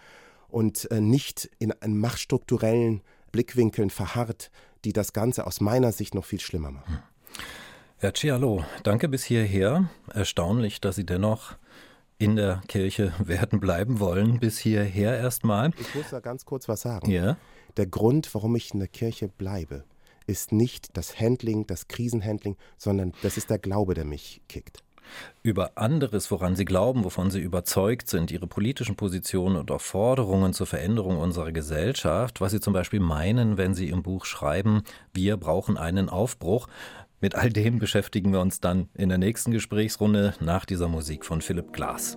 und 0.48 0.90
äh, 0.90 1.00
nicht 1.00 1.50
in 1.58 1.72
machtstrukturellen 1.98 3.02
Blickwinkeln 3.32 3.90
verharrt, 3.90 4.50
die 4.84 4.92
das 4.92 5.12
Ganze 5.12 5.46
aus 5.46 5.60
meiner 5.60 5.92
Sicht 5.92 6.14
noch 6.14 6.24
viel 6.24 6.40
schlimmer 6.40 6.70
machen. 6.70 7.02
Herr 7.98 8.14
Cialo, 8.14 8.64
danke 8.84 9.08
bis 9.08 9.24
hierher. 9.24 9.90
Erstaunlich, 10.14 10.80
dass 10.80 10.96
Sie 10.96 11.04
dennoch 11.04 11.56
in 12.18 12.36
der 12.36 12.60
Kirche 12.68 13.12
werden 13.24 13.60
bleiben 13.60 14.00
wollen, 14.00 14.38
bis 14.40 14.58
hierher 14.58 15.16
erstmal. 15.16 15.70
Ich 15.78 15.94
muss 15.94 16.10
da 16.10 16.20
ganz 16.20 16.44
kurz 16.44 16.68
was 16.68 16.82
sagen. 16.82 17.10
Ja. 17.10 17.36
Der 17.76 17.86
Grund, 17.86 18.34
warum 18.34 18.56
ich 18.56 18.72
in 18.72 18.80
der 18.80 18.88
Kirche 18.88 19.28
bleibe, 19.28 19.84
ist 20.26 20.52
nicht 20.52 20.96
das 20.96 21.18
Handling, 21.18 21.66
das 21.66 21.88
Krisenhandling, 21.88 22.56
sondern 22.76 23.12
das 23.22 23.36
ist 23.36 23.50
der 23.50 23.58
Glaube, 23.58 23.94
der 23.94 24.04
mich 24.04 24.42
kickt. 24.48 24.82
Über 25.42 25.72
anderes, 25.76 26.30
woran 26.30 26.56
Sie 26.56 26.64
glauben, 26.64 27.04
wovon 27.04 27.30
Sie 27.30 27.40
überzeugt 27.40 28.08
sind, 28.08 28.30
Ihre 28.30 28.46
politischen 28.46 28.96
Positionen 28.96 29.56
und 29.56 29.70
auch 29.70 29.80
Forderungen 29.80 30.52
zur 30.52 30.66
Veränderung 30.66 31.18
unserer 31.18 31.52
Gesellschaft, 31.52 32.42
was 32.42 32.52
Sie 32.52 32.60
zum 32.60 32.74
Beispiel 32.74 33.00
meinen, 33.00 33.56
wenn 33.56 33.74
Sie 33.74 33.88
im 33.88 34.02
Buch 34.02 34.26
schreiben, 34.26 34.82
wir 35.14 35.36
brauchen 35.38 35.78
einen 35.78 36.10
Aufbruch. 36.10 36.68
Mit 37.20 37.34
all 37.34 37.50
dem 37.50 37.78
beschäftigen 37.80 38.32
wir 38.32 38.40
uns 38.40 38.60
dann 38.60 38.88
in 38.94 39.08
der 39.08 39.18
nächsten 39.18 39.50
Gesprächsrunde 39.50 40.34
nach 40.40 40.64
dieser 40.64 40.86
Musik 40.86 41.24
von 41.24 41.40
Philipp 41.40 41.72
Glass. 41.72 42.16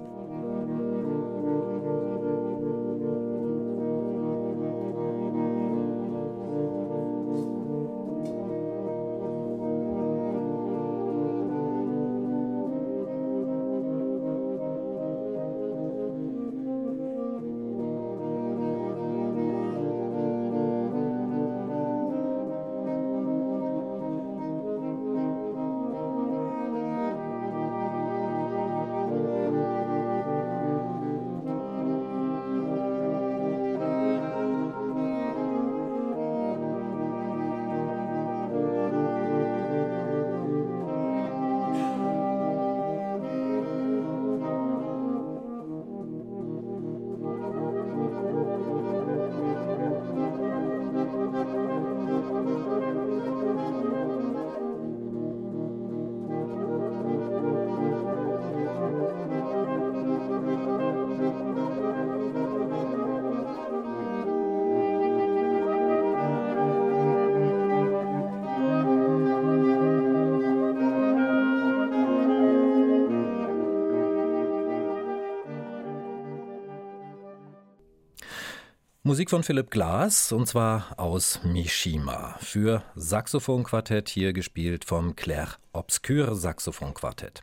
Musik 79.12 79.30
von 79.30 79.44
Philipp 79.44 79.72
Glass 79.72 80.32
und 80.32 80.48
zwar 80.48 80.98
aus 80.98 81.42
Mishima 81.44 82.38
für 82.40 82.82
Saxophonquartett, 82.96 84.08
hier 84.08 84.32
gespielt 84.32 84.86
vom 84.86 85.18
Claire 85.18 85.58
Obscure 85.74 86.34
Saxophonquartett. 86.34 87.42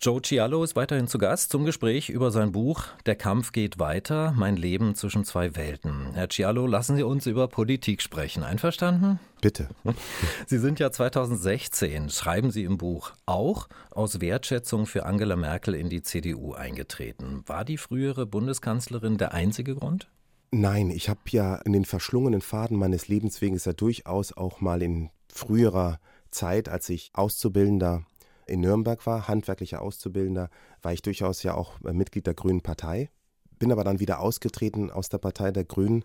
Joe 0.00 0.22
Cialo 0.22 0.64
ist 0.64 0.74
weiterhin 0.74 1.06
zu 1.06 1.18
Gast 1.18 1.50
zum 1.50 1.66
Gespräch 1.66 2.08
über 2.08 2.30
sein 2.30 2.50
Buch 2.50 2.84
Der 3.04 3.14
Kampf 3.14 3.52
geht 3.52 3.78
weiter, 3.78 4.32
mein 4.36 4.56
Leben 4.56 4.94
zwischen 4.94 5.26
zwei 5.26 5.54
Welten. 5.54 6.14
Herr 6.14 6.30
Cialo, 6.30 6.66
lassen 6.66 6.96
Sie 6.96 7.02
uns 7.02 7.26
über 7.26 7.46
Politik 7.48 8.00
sprechen. 8.00 8.42
Einverstanden? 8.42 9.20
Bitte. 9.42 9.68
Sie 10.46 10.58
sind 10.58 10.78
ja 10.78 10.90
2016, 10.90 12.08
schreiben 12.08 12.50
Sie 12.50 12.64
im 12.64 12.78
Buch, 12.78 13.12
auch 13.26 13.68
aus 13.90 14.22
Wertschätzung 14.22 14.86
für 14.86 15.04
Angela 15.04 15.36
Merkel 15.36 15.74
in 15.74 15.90
die 15.90 16.00
CDU 16.00 16.54
eingetreten. 16.54 17.42
War 17.44 17.66
die 17.66 17.76
frühere 17.76 18.24
Bundeskanzlerin 18.24 19.18
der 19.18 19.34
einzige 19.34 19.74
Grund? 19.74 20.08
Nein, 20.52 20.90
ich 20.90 21.08
habe 21.08 21.20
ja 21.30 21.56
in 21.56 21.72
den 21.72 21.84
verschlungenen 21.84 22.40
Faden 22.40 22.78
meines 22.78 23.08
Lebensweges 23.08 23.64
ja 23.64 23.72
durchaus 23.72 24.32
auch 24.32 24.60
mal 24.60 24.80
in 24.82 25.10
früherer 25.28 25.98
Zeit, 26.30 26.68
als 26.68 26.88
ich 26.88 27.10
Auszubildender 27.14 28.04
in 28.46 28.60
Nürnberg 28.60 29.04
war, 29.06 29.26
handwerklicher 29.26 29.82
Auszubildender, 29.82 30.50
war 30.82 30.92
ich 30.92 31.02
durchaus 31.02 31.42
ja 31.42 31.54
auch 31.54 31.80
äh, 31.84 31.92
Mitglied 31.92 32.26
der 32.26 32.34
Grünen 32.34 32.62
Partei, 32.62 33.10
bin 33.58 33.72
aber 33.72 33.84
dann 33.84 34.00
wieder 34.00 34.20
ausgetreten 34.20 34.90
aus 34.90 35.08
der 35.08 35.18
Partei 35.18 35.50
der 35.50 35.64
Grünen, 35.64 36.04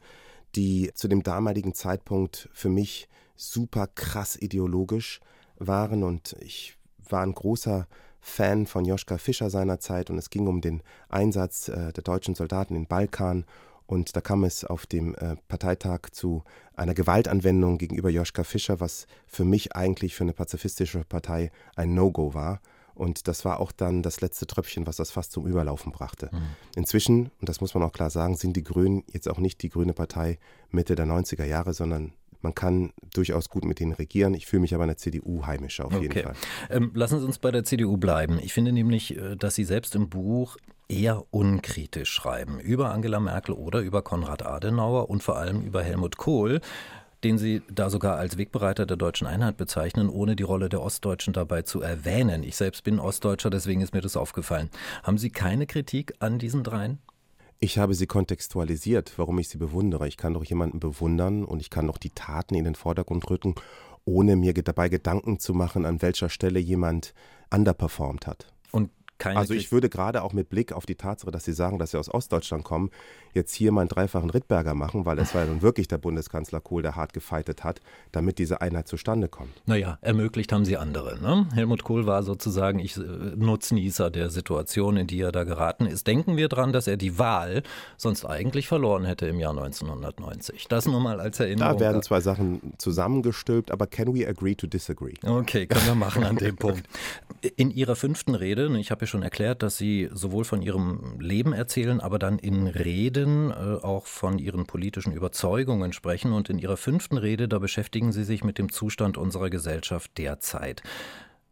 die 0.56 0.92
zu 0.96 1.08
dem 1.08 1.24
damaligen 1.24 1.74
Zeitpunkt 1.74 2.50
für 2.52 2.70
mich 2.70 3.08
super 3.36 3.88
krass 3.88 4.36
ideologisch 4.36 5.20
waren. 5.58 6.04
Und 6.04 6.36
ich 6.40 6.78
war 7.10 7.22
ein 7.22 7.34
großer 7.34 7.88
Fan 8.20 8.66
von 8.68 8.86
Joschka 8.86 9.18
Fischer 9.18 9.50
seinerzeit. 9.50 10.10
Und 10.10 10.18
es 10.18 10.30
ging 10.30 10.48
um 10.48 10.62
den 10.62 10.84
Einsatz 11.10 11.70
äh, 11.70 11.92
der 11.94 12.04
deutschen 12.04 12.36
Soldaten 12.36 12.76
in 12.76 12.88
Balkan 12.88 13.46
und 13.92 14.16
da 14.16 14.22
kam 14.22 14.46
es 14.46 14.64
auf 14.64 14.86
dem 14.86 15.16
äh, 15.16 15.36
Parteitag 15.50 16.12
zu 16.14 16.46
einer 16.78 16.94
Gewaltanwendung 16.94 17.78
gegenüber 17.78 18.10
Joschka 18.10 18.46
Fischer, 18.46 18.80
was 18.80 19.06
für 19.28 19.44
mich 19.44 19.76
eigentlich 19.76 20.16
für 20.16 20.24
eine 20.24 20.32
pazifistische 20.32 21.04
Partei 21.04 21.52
ein 21.76 21.94
No-Go 21.94 22.34
war. 22.34 22.62
Und 22.94 23.28
das 23.28 23.44
war 23.44 23.60
auch 23.60 23.74
dann 23.74 24.02
das 24.02 24.22
letzte 24.22 24.48
Tröpfchen, 24.48 24.88
was 24.88 24.96
das 24.96 25.12
fast 25.12 25.34
zum 25.34 25.46
Überlaufen 25.46 25.92
brachte. 25.92 26.30
Mhm. 26.32 26.42
Inzwischen, 26.78 27.32
und 27.42 27.50
das 27.50 27.60
muss 27.60 27.74
man 27.74 27.84
auch 27.84 27.92
klar 27.92 28.10
sagen, 28.10 28.38
sind 28.38 28.56
die 28.56 28.64
Grünen 28.64 29.04
jetzt 29.12 29.28
auch 29.28 29.40
nicht 29.40 29.62
die 29.62 29.70
grüne 29.70 29.92
Partei 29.92 30.40
Mitte 30.70 30.96
der 30.96 31.06
90er 31.06 31.44
Jahre, 31.44 31.74
sondern 31.74 32.14
man 32.42 32.56
kann 32.56 32.94
durchaus 33.14 33.50
gut 33.50 33.66
mit 33.66 33.82
denen 33.82 33.92
regieren. 33.92 34.36
Ich 34.36 34.48
fühle 34.48 34.62
mich 34.62 34.74
aber 34.74 34.86
in 34.86 34.90
der 34.90 34.98
CDU 34.98 35.46
heimischer 35.46 35.86
auf 35.86 36.02
jeden 36.02 36.14
Fall. 36.14 36.36
Ähm, 36.70 36.92
lassen 36.94 37.20
Sie 37.20 37.26
uns 37.26 37.40
bei 37.40 37.52
der 37.52 37.66
CDU 37.66 37.98
bleiben. 37.98 38.40
Ich 38.42 38.54
finde 38.54 38.72
nämlich, 38.72 39.18
äh, 39.18 39.36
dass 39.36 39.56
Sie 39.56 39.66
selbst 39.66 39.96
im 39.96 40.08
Buch 40.10 40.56
eher 40.92 41.24
unkritisch 41.32 42.12
schreiben 42.12 42.60
über 42.60 42.92
Angela 42.92 43.20
Merkel 43.20 43.56
oder 43.56 43.80
über 43.80 44.02
Konrad 44.02 44.46
Adenauer 44.46 45.10
und 45.10 45.24
vor 45.24 45.38
allem 45.38 45.62
über 45.62 45.82
Helmut 45.82 46.18
Kohl 46.18 46.62
den 47.24 47.38
Sie 47.38 47.62
da 47.72 47.92
sogar 47.92 48.18
als 48.18 48.38
Wegbereiter 48.38 48.86
der 48.86 48.98
deutschen 48.98 49.28
Einheit 49.28 49.58
bezeichnen, 49.58 50.10
ohne 50.10 50.36
die 50.36 50.44
Rolle 50.44 50.70
der 50.70 50.82
Ostdeutschen 50.82 51.34
dabei 51.34 51.62
zu 51.62 51.82
erwähnen. 51.82 52.42
Ich 52.44 52.56
selbst 52.56 52.84
bin 52.84 53.00
Ostdeutscher, 53.00 53.52
deswegen 53.52 53.82
ist 53.82 53.94
mir 53.94 54.02
das 54.02 54.18
aufgefallen. 54.18 54.72
Haben 55.04 55.20
Sie 55.20 55.30
keine 55.30 55.68
Kritik 55.68 56.16
an 56.18 56.40
diesen 56.40 56.64
dreien? 56.64 56.98
Ich 57.60 57.78
habe 57.78 57.94
sie 57.94 58.08
kontextualisiert, 58.08 59.14
warum 59.18 59.38
ich 59.38 59.50
sie 59.50 59.60
bewundere. 59.60 60.08
Ich 60.08 60.18
kann 60.18 60.34
doch 60.34 60.44
jemanden 60.44 60.80
bewundern 60.80 61.46
und 61.46 61.60
ich 61.60 61.70
kann 61.70 61.86
doch 61.86 62.00
die 62.00 62.10
Taten 62.10 62.56
in 62.56 62.64
den 62.64 62.74
Vordergrund 62.74 63.30
rücken, 63.30 63.54
ohne 64.04 64.36
mir 64.36 64.54
dabei 64.54 64.90
Gedanken 64.90 65.38
zu 65.38 65.54
machen, 65.54 65.86
an 65.86 66.02
welcher 66.02 66.30
Stelle 66.30 66.60
jemand 66.60 67.14
underperformt 67.54 68.26
hat. 68.26 68.52
Keine 69.22 69.38
also 69.38 69.54
ich 69.54 69.72
würde 69.72 69.88
gerade 69.88 70.24
auch 70.24 70.34
mit 70.34 70.50
Blick 70.50 70.74
auf 70.74 70.88
die 70.88 70.96
Tatsache, 70.96 71.30
dass 71.30 71.46
Sie 71.46 71.54
sagen, 71.54 71.78
dass 71.78 71.92
Sie 71.92 72.00
aus 72.00 72.12
Ostdeutschland 72.12 72.64
kommen, 72.64 72.90
jetzt 73.36 73.54
hier 73.54 73.72
mal 73.72 73.82
einen 73.82 73.90
dreifachen 73.90 74.32
Rittberger 74.32 74.74
machen, 74.74 75.06
weil 75.06 75.20
es 75.20 75.36
war 75.36 75.44
ja 75.44 75.48
nun 75.48 75.62
wirklich 75.62 75.88
der 75.88 76.00
Bundeskanzler 76.00 76.60
Kohl, 76.60 76.82
der 76.82 76.96
hart 76.96 77.14
gefeitet 77.14 77.64
hat, 77.64 77.82
damit 78.12 78.40
diese 78.40 78.62
Einheit 78.62 78.88
zustande 78.88 79.28
kommt. 79.28 79.52
Naja, 79.68 80.00
ermöglicht 80.02 80.52
haben 80.52 80.66
sie 80.66 80.76
andere. 80.76 81.22
Ne? 81.22 81.48
Helmut 81.54 81.84
Kohl 81.84 82.08
war 82.08 82.24
sozusagen 82.24 82.80
ich, 82.80 82.98
äh, 82.98 83.02
Nutznießer 83.02 84.10
der 84.10 84.32
Situation, 84.32 84.98
in 84.98 85.06
die 85.06 85.22
er 85.22 85.32
da 85.32 85.44
geraten 85.44 85.86
ist. 85.86 86.08
Denken 86.08 86.36
wir 86.36 86.48
dran, 86.50 86.74
dass 86.74 86.88
er 86.88 86.98
die 86.98 87.20
Wahl 87.20 87.62
sonst 87.98 88.26
eigentlich 88.26 88.68
verloren 88.68 89.06
hätte 89.06 89.28
im 89.28 89.40
Jahr 89.40 89.52
1990. 89.52 90.68
Das 90.68 90.88
nur 90.88 91.00
mal 91.00 91.20
als 91.20 91.40
Erinnerung. 91.40 91.78
Da 91.78 91.80
werden 91.80 92.02
zwei 92.02 92.22
Sachen 92.22 92.74
zusammengestülpt, 92.80 93.70
aber 93.70 93.86
can 93.86 94.16
we 94.16 94.28
agree 94.28 94.56
to 94.56 94.66
disagree? 94.66 95.14
Okay, 95.24 95.68
können 95.68 95.86
wir 95.86 95.94
machen 95.94 96.24
an 96.24 96.38
dem 96.38 96.56
Punkt. 96.58 96.90
In 97.56 97.70
Ihrer 97.70 97.96
fünften 97.96 98.34
Rede, 98.34 98.76
ich 98.80 98.90
habe 98.90 99.06
ja 99.06 99.11
schon 99.12 99.24
erklärt, 99.24 99.62
dass 99.62 99.78
Sie 99.78 100.10
sowohl 100.12 100.44
von 100.44 100.62
Ihrem 100.62 101.20
Leben 101.20 101.54
erzählen, 101.54 102.00
aber 102.00 102.18
dann 102.18 102.40
in 102.40 102.68
Reden 102.68 103.52
äh, 103.52 103.54
auch 103.54 104.08
von 104.08 104.40
Ihren 104.40 104.66
politischen 104.66 105.14
Überzeugungen 105.14 105.94
sprechen. 105.94 106.34
Und 106.34 106.50
in 106.50 106.58
Ihrer 106.58 106.78
fünften 106.78 107.18
Rede, 107.18 107.48
da 107.48 107.60
beschäftigen 107.60 108.12
Sie 108.12 108.24
sich 108.24 108.44
mit 108.44 108.58
dem 108.58 108.72
Zustand 108.72 109.18
unserer 109.18 109.50
Gesellschaft 109.50 110.18
derzeit. 110.18 110.82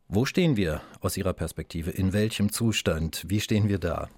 Wo 0.07 0.25
stehen 0.25 0.57
wir 0.57 0.81
aus 1.01 1.17
Ihrer 1.17 1.33
Perspektive? 1.33 1.91
In 1.91 2.13
welchem 2.13 2.51
Zustand? 2.51 3.25
Wie 3.27 3.41
stehen 3.41 3.69
wir 3.69 3.77
da? 3.77 4.09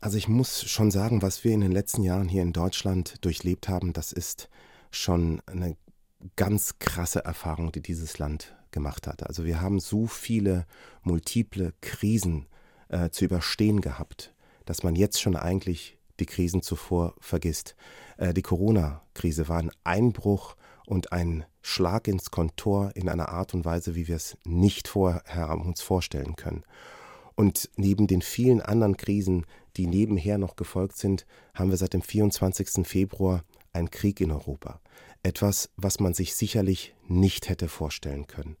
Also 0.00 0.16
ich 0.16 0.28
muss 0.28 0.64
schon 0.64 0.90
sagen, 0.90 1.20
was 1.20 1.44
wir 1.44 1.52
in 1.52 1.60
den 1.60 1.72
letzten 1.72 2.02
Jahren 2.02 2.28
hier 2.28 2.42
in 2.42 2.52
Deutschland 2.52 3.22
durchlebt 3.24 3.68
haben, 3.68 3.92
das 3.92 4.12
ist 4.12 4.48
schon 4.90 5.42
eine 5.46 5.76
ganz 6.36 6.78
krasse 6.78 7.24
Erfahrung, 7.24 7.72
die 7.72 7.82
dieses 7.82 8.18
Land 8.18 8.54
gemacht 8.74 9.06
hat. 9.06 9.26
Also 9.26 9.46
wir 9.46 9.62
haben 9.62 9.80
so 9.80 10.06
viele 10.06 10.66
multiple 11.02 11.72
Krisen 11.80 12.46
äh, 12.90 13.08
zu 13.08 13.24
überstehen 13.24 13.80
gehabt, 13.80 14.34
dass 14.66 14.82
man 14.82 14.96
jetzt 14.96 15.22
schon 15.22 15.36
eigentlich 15.36 15.96
die 16.20 16.26
Krisen 16.26 16.60
zuvor 16.60 17.14
vergisst. 17.20 17.74
Äh, 18.18 18.34
die 18.34 18.42
Corona-Krise 18.42 19.48
war 19.48 19.58
ein 19.58 19.70
Einbruch 19.84 20.56
und 20.86 21.12
ein 21.12 21.46
Schlag 21.62 22.08
ins 22.08 22.30
Kontor 22.30 22.90
in 22.94 23.08
einer 23.08 23.30
Art 23.30 23.54
und 23.54 23.64
Weise, 23.64 23.94
wie 23.94 24.08
wir 24.08 24.16
es 24.16 24.36
nicht 24.44 24.88
vorher 24.88 25.50
uns 25.50 25.80
vorstellen 25.80 26.36
können. 26.36 26.64
Und 27.36 27.70
neben 27.76 28.06
den 28.06 28.20
vielen 28.20 28.60
anderen 28.60 28.96
Krisen, 28.96 29.46
die 29.76 29.86
nebenher 29.86 30.36
noch 30.36 30.56
gefolgt 30.56 30.98
sind, 30.98 31.26
haben 31.54 31.70
wir 31.70 31.78
seit 31.78 31.94
dem 31.94 32.02
24. 32.02 32.86
Februar 32.86 33.44
einen 33.72 33.90
Krieg 33.90 34.20
in 34.20 34.30
Europa. 34.30 34.80
etwas, 35.24 35.70
was 35.76 36.00
man 36.00 36.14
sich 36.14 36.34
sicherlich 36.34 36.94
nicht 37.08 37.48
hätte 37.48 37.68
vorstellen 37.68 38.26
können. 38.26 38.56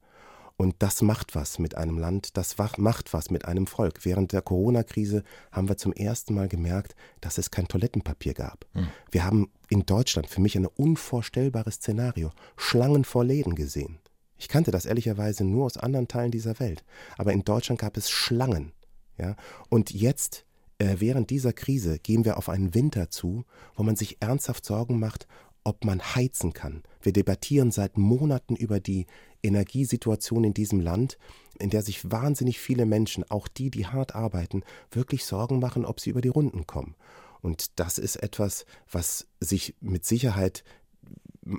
Und 0.56 0.76
das 0.78 1.02
macht 1.02 1.34
was 1.34 1.58
mit 1.58 1.76
einem 1.76 1.98
Land, 1.98 2.36
das 2.36 2.56
macht 2.78 3.12
was 3.12 3.30
mit 3.30 3.44
einem 3.44 3.66
Volk. 3.66 4.04
Während 4.04 4.32
der 4.32 4.42
Corona-Krise 4.42 5.24
haben 5.50 5.68
wir 5.68 5.76
zum 5.76 5.92
ersten 5.92 6.34
Mal 6.34 6.48
gemerkt, 6.48 6.94
dass 7.20 7.38
es 7.38 7.50
kein 7.50 7.66
Toilettenpapier 7.66 8.34
gab. 8.34 8.64
Hm. 8.72 8.88
Wir 9.10 9.24
haben 9.24 9.50
in 9.68 9.84
Deutschland, 9.84 10.28
für 10.28 10.40
mich 10.40 10.56
ein 10.56 10.66
unvorstellbares 10.66 11.76
Szenario, 11.76 12.30
Schlangen 12.56 13.04
vor 13.04 13.24
Läden 13.24 13.56
gesehen. 13.56 13.98
Ich 14.36 14.48
kannte 14.48 14.70
das 14.70 14.86
ehrlicherweise 14.86 15.44
nur 15.44 15.66
aus 15.66 15.76
anderen 15.76 16.06
Teilen 16.06 16.30
dieser 16.30 16.58
Welt. 16.60 16.84
Aber 17.18 17.32
in 17.32 17.44
Deutschland 17.44 17.80
gab 17.80 17.96
es 17.96 18.10
Schlangen. 18.10 18.72
Ja? 19.18 19.36
Und 19.70 19.90
jetzt, 19.92 20.44
äh, 20.78 20.96
während 20.98 21.30
dieser 21.30 21.52
Krise, 21.52 21.98
gehen 21.98 22.24
wir 22.24 22.36
auf 22.36 22.48
einen 22.48 22.74
Winter 22.74 23.10
zu, 23.10 23.44
wo 23.74 23.82
man 23.82 23.96
sich 23.96 24.18
ernsthaft 24.20 24.64
Sorgen 24.64 24.98
macht, 24.98 25.26
ob 25.64 25.84
man 25.84 26.00
heizen 26.14 26.52
kann. 26.52 26.82
Wir 27.00 27.12
debattieren 27.12 27.70
seit 27.70 27.96
Monaten 27.96 28.54
über 28.54 28.80
die 28.80 29.06
Energiesituation 29.44 30.44
in 30.44 30.54
diesem 30.54 30.80
Land, 30.80 31.18
in 31.58 31.70
der 31.70 31.82
sich 31.82 32.10
wahnsinnig 32.10 32.58
viele 32.58 32.86
Menschen, 32.86 33.28
auch 33.30 33.48
die, 33.48 33.70
die 33.70 33.86
hart 33.86 34.14
arbeiten, 34.14 34.62
wirklich 34.90 35.24
Sorgen 35.24 35.60
machen, 35.60 35.84
ob 35.84 36.00
sie 36.00 36.10
über 36.10 36.20
die 36.20 36.28
Runden 36.28 36.66
kommen. 36.66 36.94
Und 37.42 37.78
das 37.78 37.98
ist 37.98 38.16
etwas, 38.16 38.64
was 38.90 39.26
sich 39.38 39.74
mit 39.80 40.04
Sicherheit 40.04 40.64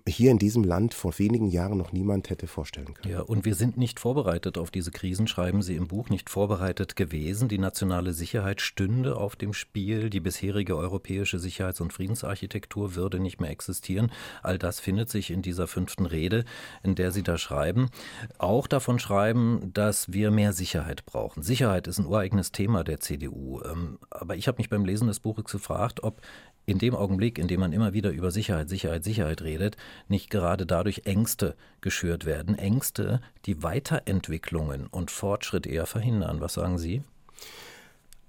hier 0.08 0.32
in 0.32 0.40
diesem 0.40 0.64
Land 0.64 0.94
vor 0.94 1.18
wenigen 1.20 1.48
Jahren 1.48 1.78
noch 1.78 1.92
niemand 1.92 2.30
hätte 2.30 2.48
vorstellen 2.48 2.94
können. 2.94 3.14
Ja, 3.14 3.22
und 3.22 3.46
wir 3.46 3.56
sind 3.56 3.78
nicht 3.78 4.00
vorbereitet 4.00 4.58
auf 4.58 4.72
diese 4.72 4.92
Krisen, 4.92 5.28
schreiben 5.28 5.62
Sie 5.62 5.76
im 5.76 5.88
Buch, 5.88 6.10
nicht 6.10 6.30
vorbereitet 6.30 6.96
gewesen. 6.96 7.50
Die 7.50 7.58
nationale 7.58 8.14
Sicherheit 8.14 8.62
stünde 8.62 9.16
auf 9.18 9.36
dem 9.36 9.54
Spiel, 9.54 10.10
die 10.10 10.20
bisherige 10.20 10.76
europäische 10.76 11.40
Sicherheits- 11.40 11.82
und 11.82 11.94
Friedensarchitektur 11.94 12.96
würde 12.96 13.20
nicht 13.20 13.40
mehr 13.40 13.52
existieren. 13.52 14.12
All 14.42 14.58
das 14.58 14.80
findet 14.80 15.10
sich 15.10 15.30
in 15.32 15.42
dieser 15.42 15.68
fünften 15.68 16.06
Rede, 16.06 16.46
in 16.84 16.96
der 16.96 17.12
Sie 17.12 17.24
da 17.24 17.38
schreiben. 17.38 17.90
Auch 18.38 18.68
davon 18.68 19.00
schreiben, 19.00 19.72
dass 19.74 20.12
wir 20.12 20.32
mehr 20.32 20.54
Sicherheit 20.54 21.06
brauchen. 21.06 21.44
Sicherheit 21.44 21.88
ist 21.88 22.00
ein 22.00 22.08
ureigenes 22.08 22.52
Thema 22.52 22.84
der 22.84 23.00
CDU. 23.00 23.62
Ähm, 23.62 24.00
aber 24.10 24.36
ich 24.36 24.48
habe 24.48 24.58
mich 24.58 24.70
beim 24.70 24.86
Lesen 24.86 25.08
des 25.08 25.20
Buches 25.20 25.46
gefragt, 25.46 26.04
ob 26.04 26.22
in 26.66 26.80
dem 26.80 26.96
Augenblick, 26.96 27.38
in 27.38 27.48
dem 27.48 27.60
man 27.60 27.74
immer 27.74 27.94
wieder 27.94 28.12
über 28.12 28.32
Sicherheit, 28.32 28.70
Sicherheit, 28.70 29.04
Sicherheit 29.04 29.42
redet, 29.44 29.75
nicht 30.08 30.30
gerade 30.30 30.66
dadurch 30.66 31.02
Ängste 31.06 31.56
geschürt 31.82 32.26
werden. 32.26 32.58
Ängste, 32.58 33.22
die 33.46 33.64
Weiterentwicklungen 33.64 34.88
und 34.88 35.12
Fortschritt 35.12 35.68
eher 35.68 35.86
verhindern. 35.86 36.42
Was 36.42 36.54
sagen 36.56 36.78
Sie? 36.78 37.04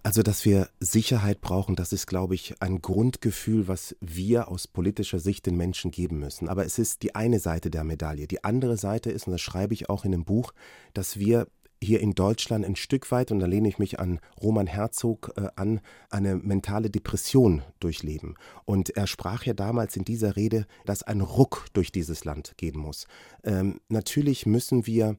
Also, 0.07 0.23
dass 0.23 0.45
wir 0.45 0.69
Sicherheit 0.79 1.41
brauchen, 1.41 1.75
das 1.75 1.93
ist, 1.93 2.07
glaube 2.07 2.37
ich, 2.37 2.63
ein 2.63 2.81
Grundgefühl, 2.81 3.67
was 3.67 3.97
wir 4.01 4.47
aus 4.47 4.69
politischer 4.69 5.19
Sicht 5.19 5.47
den 5.47 5.57
Menschen 5.57 5.91
geben 5.91 6.21
müssen. 6.21 6.49
Aber 6.49 6.65
es 6.65 6.79
ist 6.79 7.03
die 7.03 7.17
eine 7.17 7.41
Seite 7.41 7.73
der 7.73 7.83
Medaille. 7.83 8.29
Die 8.29 8.45
andere 8.45 8.77
Seite 8.77 9.11
ist, 9.11 9.27
und 9.27 9.33
das 9.33 9.41
schreibe 9.41 9.75
ich 9.75 9.91
auch 9.91 10.05
in 10.05 10.13
dem 10.13 10.25
Buch, 10.25 10.53
dass 10.95 11.19
wir 11.19 11.49
hier 11.83 12.01
in 12.01 12.13
Deutschland 12.13 12.65
ein 12.65 12.77
Stück 12.77 13.11
weit, 13.11 13.31
und 13.31 13.39
da 13.39 13.47
lehne 13.47 13.69
ich 13.69 13.79
mich 13.79 14.01
an 14.01 14.21
Roman 14.41 14.67
Herzog 14.67 15.33
äh, 15.37 15.49
an, 15.57 15.81
eine 16.11 16.37
mentale 16.37 16.91
Depression 16.91 17.63
durchleben. 17.81 18.35
Und 18.65 18.91
er 18.91 19.07
sprach 19.07 19.45
ja 19.45 19.55
damals 19.55 19.97
in 19.97 20.05
dieser 20.05 20.37
Rede, 20.37 20.67
dass 20.85 21.03
ein 21.03 21.21
Ruck 21.21 21.67
durch 21.73 21.93
dieses 21.93 22.25
Land 22.25 22.55
gehen 22.57 22.79
muss. 22.79 23.07
Ähm, 23.45 23.81
natürlich 23.89 24.47
müssen 24.47 24.87
wir 24.87 25.17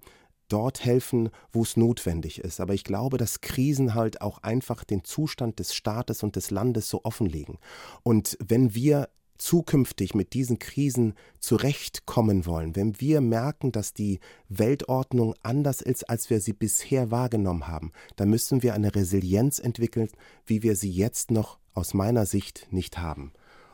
dort 0.50 0.84
helfen, 0.86 1.30
wo 1.52 1.64
es 1.64 1.78
notwendig 1.78 2.40
ist. 2.40 2.60
Aber 2.60 2.74
ich 2.74 2.84
glaube, 2.84 3.18
dass 3.18 3.42
Krisen 3.42 3.94
halt 3.94 4.22
auch 4.22 4.40
einfach 4.40 4.84
den 4.84 5.04
Zustand 5.04 5.60
des 5.60 5.76
Staates 5.76 6.24
und 6.24 6.36
des 6.36 6.52
Landes 6.52 6.90
so 6.90 7.02
offenlegen. 7.04 7.58
Und 8.04 8.38
wenn 8.46 8.74
wir 8.74 9.10
zukünftig 9.38 10.16
mit 10.16 10.34
diesen 10.34 10.60
Krisen 10.60 11.14
zurechtkommen 11.40 12.46
wollen, 12.46 12.76
wenn 12.76 13.00
wir 13.00 13.22
merken, 13.22 13.72
dass 13.72 13.94
die 13.94 14.20
Weltordnung 14.50 15.36
anders 15.44 15.82
ist, 15.82 16.10
als 16.10 16.30
wir 16.30 16.42
sie 16.42 16.54
bisher 16.54 17.12
wahrgenommen 17.12 17.68
haben, 17.68 17.92
dann 18.16 18.30
müssen 18.30 18.64
wir 18.64 18.74
eine 18.74 18.94
Resilienz 18.94 19.60
entwickeln, 19.60 20.10
wie 20.46 20.64
wir 20.64 20.76
sie 20.76 20.92
jetzt 20.92 21.32
noch 21.32 21.58
aus 21.74 21.94
meiner 21.94 22.26
Sicht 22.26 22.68
nicht 22.72 22.98
haben. 22.98 23.32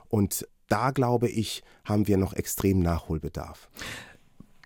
Und 0.09 0.47
da 0.67 0.91
glaube 0.91 1.29
ich, 1.29 1.63
haben 1.85 2.07
wir 2.07 2.17
noch 2.17 2.33
extrem 2.33 2.79
Nachholbedarf. 2.79 3.69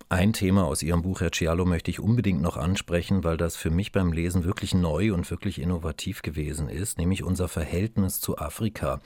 Ein 0.09 0.31
Thema 0.31 0.65
aus 0.65 0.83
Ihrem 0.83 1.01
Buch, 1.01 1.19
Herr 1.19 1.33
Cialo, 1.33 1.65
möchte 1.65 1.91
ich 1.91 1.99
unbedingt 1.99 2.41
noch 2.41 2.55
ansprechen, 2.55 3.25
weil 3.25 3.35
das 3.35 3.57
für 3.57 3.69
mich 3.69 3.91
beim 3.91 4.13
Lesen 4.13 4.45
wirklich 4.45 4.73
neu 4.73 5.13
und 5.13 5.29
wirklich 5.29 5.59
innovativ 5.59 6.21
gewesen 6.21 6.69
ist, 6.69 6.97
nämlich 6.97 7.25
unser 7.25 7.49
Verhältnis 7.49 8.21
zu 8.21 8.37
Afrika. 8.37 9.01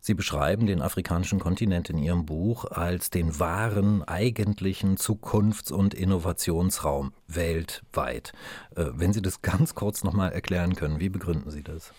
Sie 0.00 0.14
beschreiben 0.14 0.66
den 0.66 0.80
afrikanischen 0.80 1.40
Kontinent 1.40 1.90
in 1.90 1.98
Ihrem 1.98 2.24
Buch 2.24 2.64
als 2.64 3.10
den 3.10 3.38
wahren, 3.40 4.02
eigentlichen 4.04 4.96
Zukunfts- 4.96 5.72
und 5.72 5.94
Innovationsraum 5.94 7.12
weltweit. 7.26 8.32
Äh, 8.76 8.86
wenn 8.94 9.12
Sie 9.12 9.22
das 9.22 9.42
ganz 9.42 9.74
kurz 9.74 10.04
nochmal 10.04 10.32
erklären 10.32 10.76
können, 10.76 11.00
wie 11.00 11.08
begründen 11.08 11.50
Sie 11.50 11.62
das? 11.62 11.92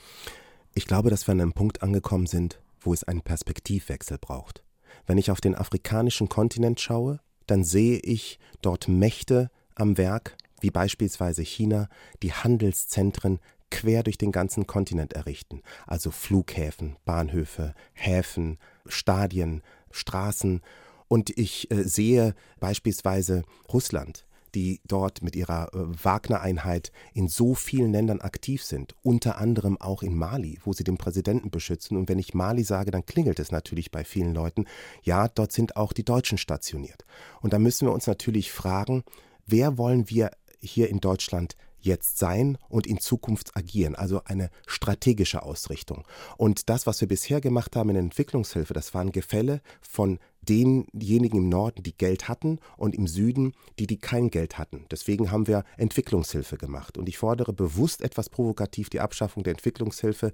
Ich 0.73 0.87
glaube, 0.87 1.09
dass 1.09 1.27
wir 1.27 1.33
an 1.33 1.41
einem 1.41 1.53
Punkt 1.53 1.81
angekommen 1.83 2.27
sind, 2.27 2.59
wo 2.79 2.93
es 2.93 3.03
einen 3.03 3.21
Perspektivwechsel 3.21 4.17
braucht. 4.17 4.63
Wenn 5.05 5.17
ich 5.17 5.31
auf 5.31 5.41
den 5.41 5.55
afrikanischen 5.55 6.29
Kontinent 6.29 6.79
schaue, 6.79 7.19
dann 7.47 7.63
sehe 7.63 7.97
ich 7.99 8.39
dort 8.61 8.87
Mächte 8.87 9.49
am 9.75 9.97
Werk, 9.97 10.37
wie 10.61 10.71
beispielsweise 10.71 11.41
China, 11.41 11.89
die 12.21 12.33
Handelszentren 12.33 13.39
quer 13.71 14.03
durch 14.03 14.17
den 14.17 14.31
ganzen 14.31 14.67
Kontinent 14.67 15.13
errichten. 15.13 15.61
Also 15.87 16.11
Flughäfen, 16.11 16.97
Bahnhöfe, 17.05 17.73
Häfen, 17.93 18.57
Stadien, 18.85 19.61
Straßen. 19.91 20.61
Und 21.07 21.37
ich 21.37 21.71
äh, 21.71 21.83
sehe 21.83 22.35
beispielsweise 22.59 23.43
Russland, 23.71 24.25
die 24.55 24.81
dort 24.87 25.21
mit 25.21 25.35
ihrer 25.35 25.73
äh, 25.73 25.77
Wagner-Einheit 26.03 26.91
in 27.13 27.27
so 27.27 27.53
vielen 27.55 27.91
Ländern 27.91 28.21
aktiv 28.21 28.63
sind, 28.63 28.95
unter 29.03 29.37
anderem 29.37 29.79
auch 29.79 30.03
in 30.03 30.15
Mali, 30.15 30.59
wo 30.63 30.73
sie 30.73 30.83
den 30.83 30.97
Präsidenten 30.97 31.49
beschützen. 31.51 31.97
Und 31.97 32.09
wenn 32.09 32.19
ich 32.19 32.33
Mali 32.33 32.63
sage, 32.63 32.91
dann 32.91 33.05
klingelt 33.05 33.39
es 33.39 33.51
natürlich 33.51 33.91
bei 33.91 34.03
vielen 34.03 34.33
Leuten. 34.33 34.65
Ja, 35.03 35.27
dort 35.27 35.51
sind 35.51 35.75
auch 35.75 35.93
die 35.93 36.05
Deutschen 36.05 36.37
stationiert. 36.37 37.05
Und 37.41 37.53
da 37.53 37.59
müssen 37.59 37.87
wir 37.87 37.93
uns 37.93 38.07
natürlich 38.07 38.51
fragen, 38.51 39.03
wer 39.45 39.77
wollen 39.77 40.09
wir 40.09 40.31
hier 40.61 40.89
in 40.89 40.99
Deutschland 40.99 41.55
jetzt 41.81 42.17
sein 42.17 42.57
und 42.69 42.87
in 42.87 42.99
Zukunft 42.99 43.55
agieren, 43.55 43.95
also 43.95 44.21
eine 44.25 44.49
strategische 44.67 45.43
Ausrichtung. 45.43 46.05
Und 46.37 46.69
das, 46.69 46.87
was 46.87 47.01
wir 47.01 47.07
bisher 47.07 47.41
gemacht 47.41 47.75
haben 47.75 47.89
in 47.89 47.95
der 47.95 48.03
Entwicklungshilfe, 48.03 48.73
das 48.73 48.93
waren 48.93 49.11
Gefälle 49.11 49.61
von 49.81 50.19
denjenigen 50.41 51.39
im 51.39 51.49
Norden, 51.49 51.83
die 51.83 51.97
Geld 51.97 52.27
hatten 52.27 52.59
und 52.77 52.95
im 52.95 53.07
Süden, 53.07 53.53
die, 53.77 53.87
die 53.87 53.97
kein 53.97 54.29
Geld 54.29 54.57
hatten. 54.57 54.85
Deswegen 54.89 55.31
haben 55.31 55.47
wir 55.47 55.63
Entwicklungshilfe 55.77 56.57
gemacht. 56.57 56.97
Und 56.97 57.09
ich 57.09 57.17
fordere 57.17 57.53
bewusst 57.53 58.01
etwas 58.01 58.29
provokativ 58.29 58.89
die 58.89 58.99
Abschaffung 58.99 59.43
der 59.43 59.51
Entwicklungshilfe, 59.51 60.31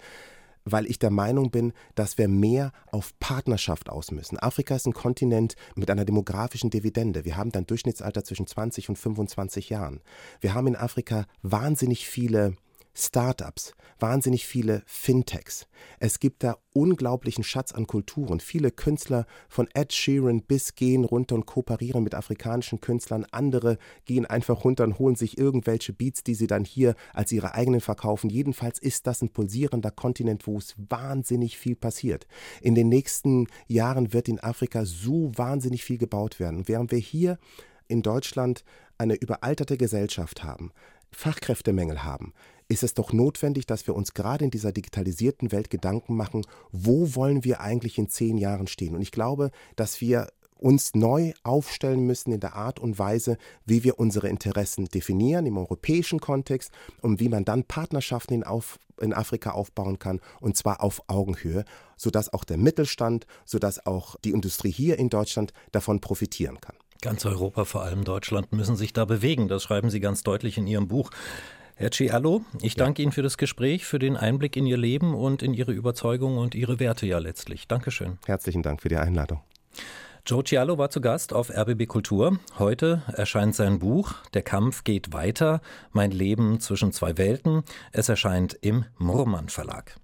weil 0.66 0.88
ich 0.88 1.00
der 1.00 1.12
Meinung 1.12 1.52
bin, 1.52 1.74
dass 1.94 2.18
wir 2.18 2.28
mehr 2.28 2.72
auf 2.92 3.18
Partnerschaft 3.20 3.90
aus 3.90 4.12
müssen. 4.12 4.38
Afrika 4.40 4.76
ist 4.76 4.88
ein 4.88 4.94
Kontinent 4.94 5.56
mit 5.76 5.90
einer 5.90 6.06
demografischen 6.06 6.72
Dividende. 6.72 7.24
Wir 7.24 7.38
haben 7.38 7.52
ein 7.54 7.68
Durchschnittsalter 7.68 8.24
zwischen 8.24 8.48
20 8.48 8.90
und 8.90 8.98
25 8.98 9.70
Jahren. 9.70 10.02
Wir 10.42 10.54
haben 10.54 10.68
in 10.68 10.76
Afrika 10.76 11.26
wahnsinnig 11.42 12.08
viele 12.08 12.56
Startups, 12.98 13.74
wahnsinnig 14.00 14.48
viele 14.48 14.82
Fintechs. 14.86 15.68
Es 16.00 16.20
gibt 16.20 16.44
da 16.44 16.58
unglaublichen 16.74 17.44
Schatz 17.44 17.74
an 17.74 17.88
Kulturen. 17.88 18.40
Viele 18.40 18.72
Künstler 18.72 19.26
von 19.50 19.68
Ed 19.74 19.92
Sheeran 19.92 20.42
bis 20.42 20.76
gehen 20.76 21.04
runter 21.04 21.36
und 21.36 21.46
kooperieren 21.46 22.04
mit 22.04 22.16
afrikanischen 22.16 22.80
Künstlern. 22.80 23.26
Andere 23.32 23.78
gehen 24.06 24.26
einfach 24.26 24.64
runter 24.64 24.86
und 24.86 24.98
holen 24.98 25.16
sich 25.16 25.38
irgendwelche 25.38 25.92
Beats, 25.92 26.24
die 26.24 26.36
sie 26.36 26.48
dann 26.48 26.64
hier 26.64 26.96
als 27.14 27.34
ihre 27.34 27.54
eigenen 27.54 27.82
verkaufen. 27.82 28.30
Jedenfalls 28.30 28.80
ist 28.80 29.08
das 29.08 29.22
ein 29.22 29.30
pulsierender 29.30 29.92
Kontinent, 29.92 30.48
wo 30.48 30.58
es 30.58 30.76
wahnsinnig 30.78 31.58
viel 31.58 31.76
passiert. 31.76 32.28
In 32.62 32.76
den 32.76 32.88
nächsten 32.88 33.48
Jahren 33.68 34.14
wird 34.14 34.30
in 34.30 34.40
Afrika 34.40 34.86
so 34.86 35.32
wahnsinnig 35.36 35.84
viel 35.84 35.98
gebaut 35.98 36.40
werden. 36.40 36.70
Während 36.70 36.92
wir 36.92 37.00
hier 37.00 37.38
in 37.88 38.02
Deutschland 38.02 38.64
eine 38.98 39.16
überalterte 39.16 39.78
Gesellschaft 39.78 40.44
haben, 40.44 40.72
Fachkräftemängel 41.16 42.04
haben, 42.04 42.34
ist 42.68 42.84
es 42.84 42.94
doch 42.94 43.14
notwendig, 43.14 43.66
dass 43.66 43.88
wir 43.88 43.96
uns 43.96 44.14
gerade 44.14 44.46
in 44.46 44.52
dieser 44.52 44.72
digitalisierten 44.72 45.52
Welt 45.52 45.70
Gedanken 45.70 46.16
machen, 46.16 46.46
wo 46.72 47.16
wollen 47.16 47.44
wir 47.44 47.62
eigentlich 47.62 47.98
in 47.98 48.10
zehn 48.10 48.38
Jahren 48.38 48.68
stehen. 48.68 48.96
Und 48.96 49.02
ich 49.02 49.12
glaube, 49.12 49.52
dass 49.76 50.02
wir 50.02 50.28
uns 50.58 50.96
neu 50.96 51.34
aufstellen 51.44 52.06
müssen 52.06 52.32
in 52.32 52.40
der 52.40 52.56
Art 52.56 52.80
und 52.80 52.98
Weise, 52.98 53.38
wie 53.66 53.84
wir 53.84 54.00
unsere 54.00 54.30
Interessen 54.30 54.86
definieren 54.86 55.46
im 55.46 55.58
europäischen 55.58 56.20
Kontext 56.20 56.72
und 57.02 57.20
wie 57.20 57.30
man 57.30 57.46
dann 57.46 57.66
Partnerschaften 57.66 58.34
in, 58.34 58.44
auf, 58.44 58.80
in 59.00 59.14
Afrika 59.14 59.52
aufbauen 59.52 60.00
kann 60.00 60.22
und 60.40 60.56
zwar 60.56 60.82
auf 60.82 61.04
Augenhöhe, 61.08 61.66
sodass 61.98 62.34
auch 62.34 62.46
der 62.46 62.58
Mittelstand, 62.58 63.28
sodass 63.46 63.86
auch 63.86 64.16
die 64.24 64.32
Industrie 64.32 64.72
hier 64.72 64.98
in 64.98 65.10
Deutschland 65.10 65.54
davon 65.72 66.00
profitieren 66.00 66.60
kann. 66.62 66.76
Ganz 67.06 67.24
Europa, 67.24 67.66
vor 67.66 67.84
allem 67.84 68.04
Deutschland, 68.04 68.52
müssen 68.52 68.76
sich 68.76 68.92
da 68.92 69.06
bewegen. 69.06 69.48
Das 69.48 69.62
schreiben 69.62 69.92
Sie 69.92 70.00
ganz 70.00 70.24
deutlich 70.24 70.58
in 70.58 70.66
Ihrem 70.66 70.88
Buch. 70.88 71.12
Herr 71.76 71.92
Ciallo, 71.92 72.42
ich 72.64 72.74
danke 72.74 73.04
Ihnen 73.04 73.12
für 73.12 73.22
das 73.22 73.38
Gespräch, 73.38 73.86
für 73.86 74.00
den 74.00 74.18
Einblick 74.18 74.58
in 74.58 74.66
Ihr 74.66 74.78
Leben 74.78 75.14
und 75.14 75.44
in 75.44 75.54
Ihre 75.54 75.72
Überzeugung 75.72 76.40
und 76.40 76.56
Ihre 76.56 76.80
Werte 76.80 77.06
ja 77.06 77.20
letztlich. 77.20 77.68
Dankeschön. 77.68 78.18
Herzlichen 78.26 78.64
Dank 78.64 78.82
für 78.82 78.90
die 78.90 78.96
Einladung. 78.96 79.42
Joe 80.26 80.44
Cialo 80.44 80.80
war 80.80 80.90
zu 80.90 81.00
Gast 81.00 81.32
auf 81.32 81.52
RBB 81.56 81.86
Kultur. 81.86 82.40
Heute 82.58 83.04
erscheint 83.14 83.54
sein 83.54 83.78
Buch 83.78 84.16
Der 84.34 84.42
Kampf 84.42 84.84
geht 84.84 85.14
weiter. 85.14 85.62
Mein 85.92 86.10
Leben 86.10 86.60
zwischen 86.60 86.92
zwei 86.92 87.20
Welten. 87.20 87.62
Es 87.92 88.10
erscheint 88.10 88.58
im 88.62 88.86
Murmann 88.98 89.50
Verlag. 89.50 90.00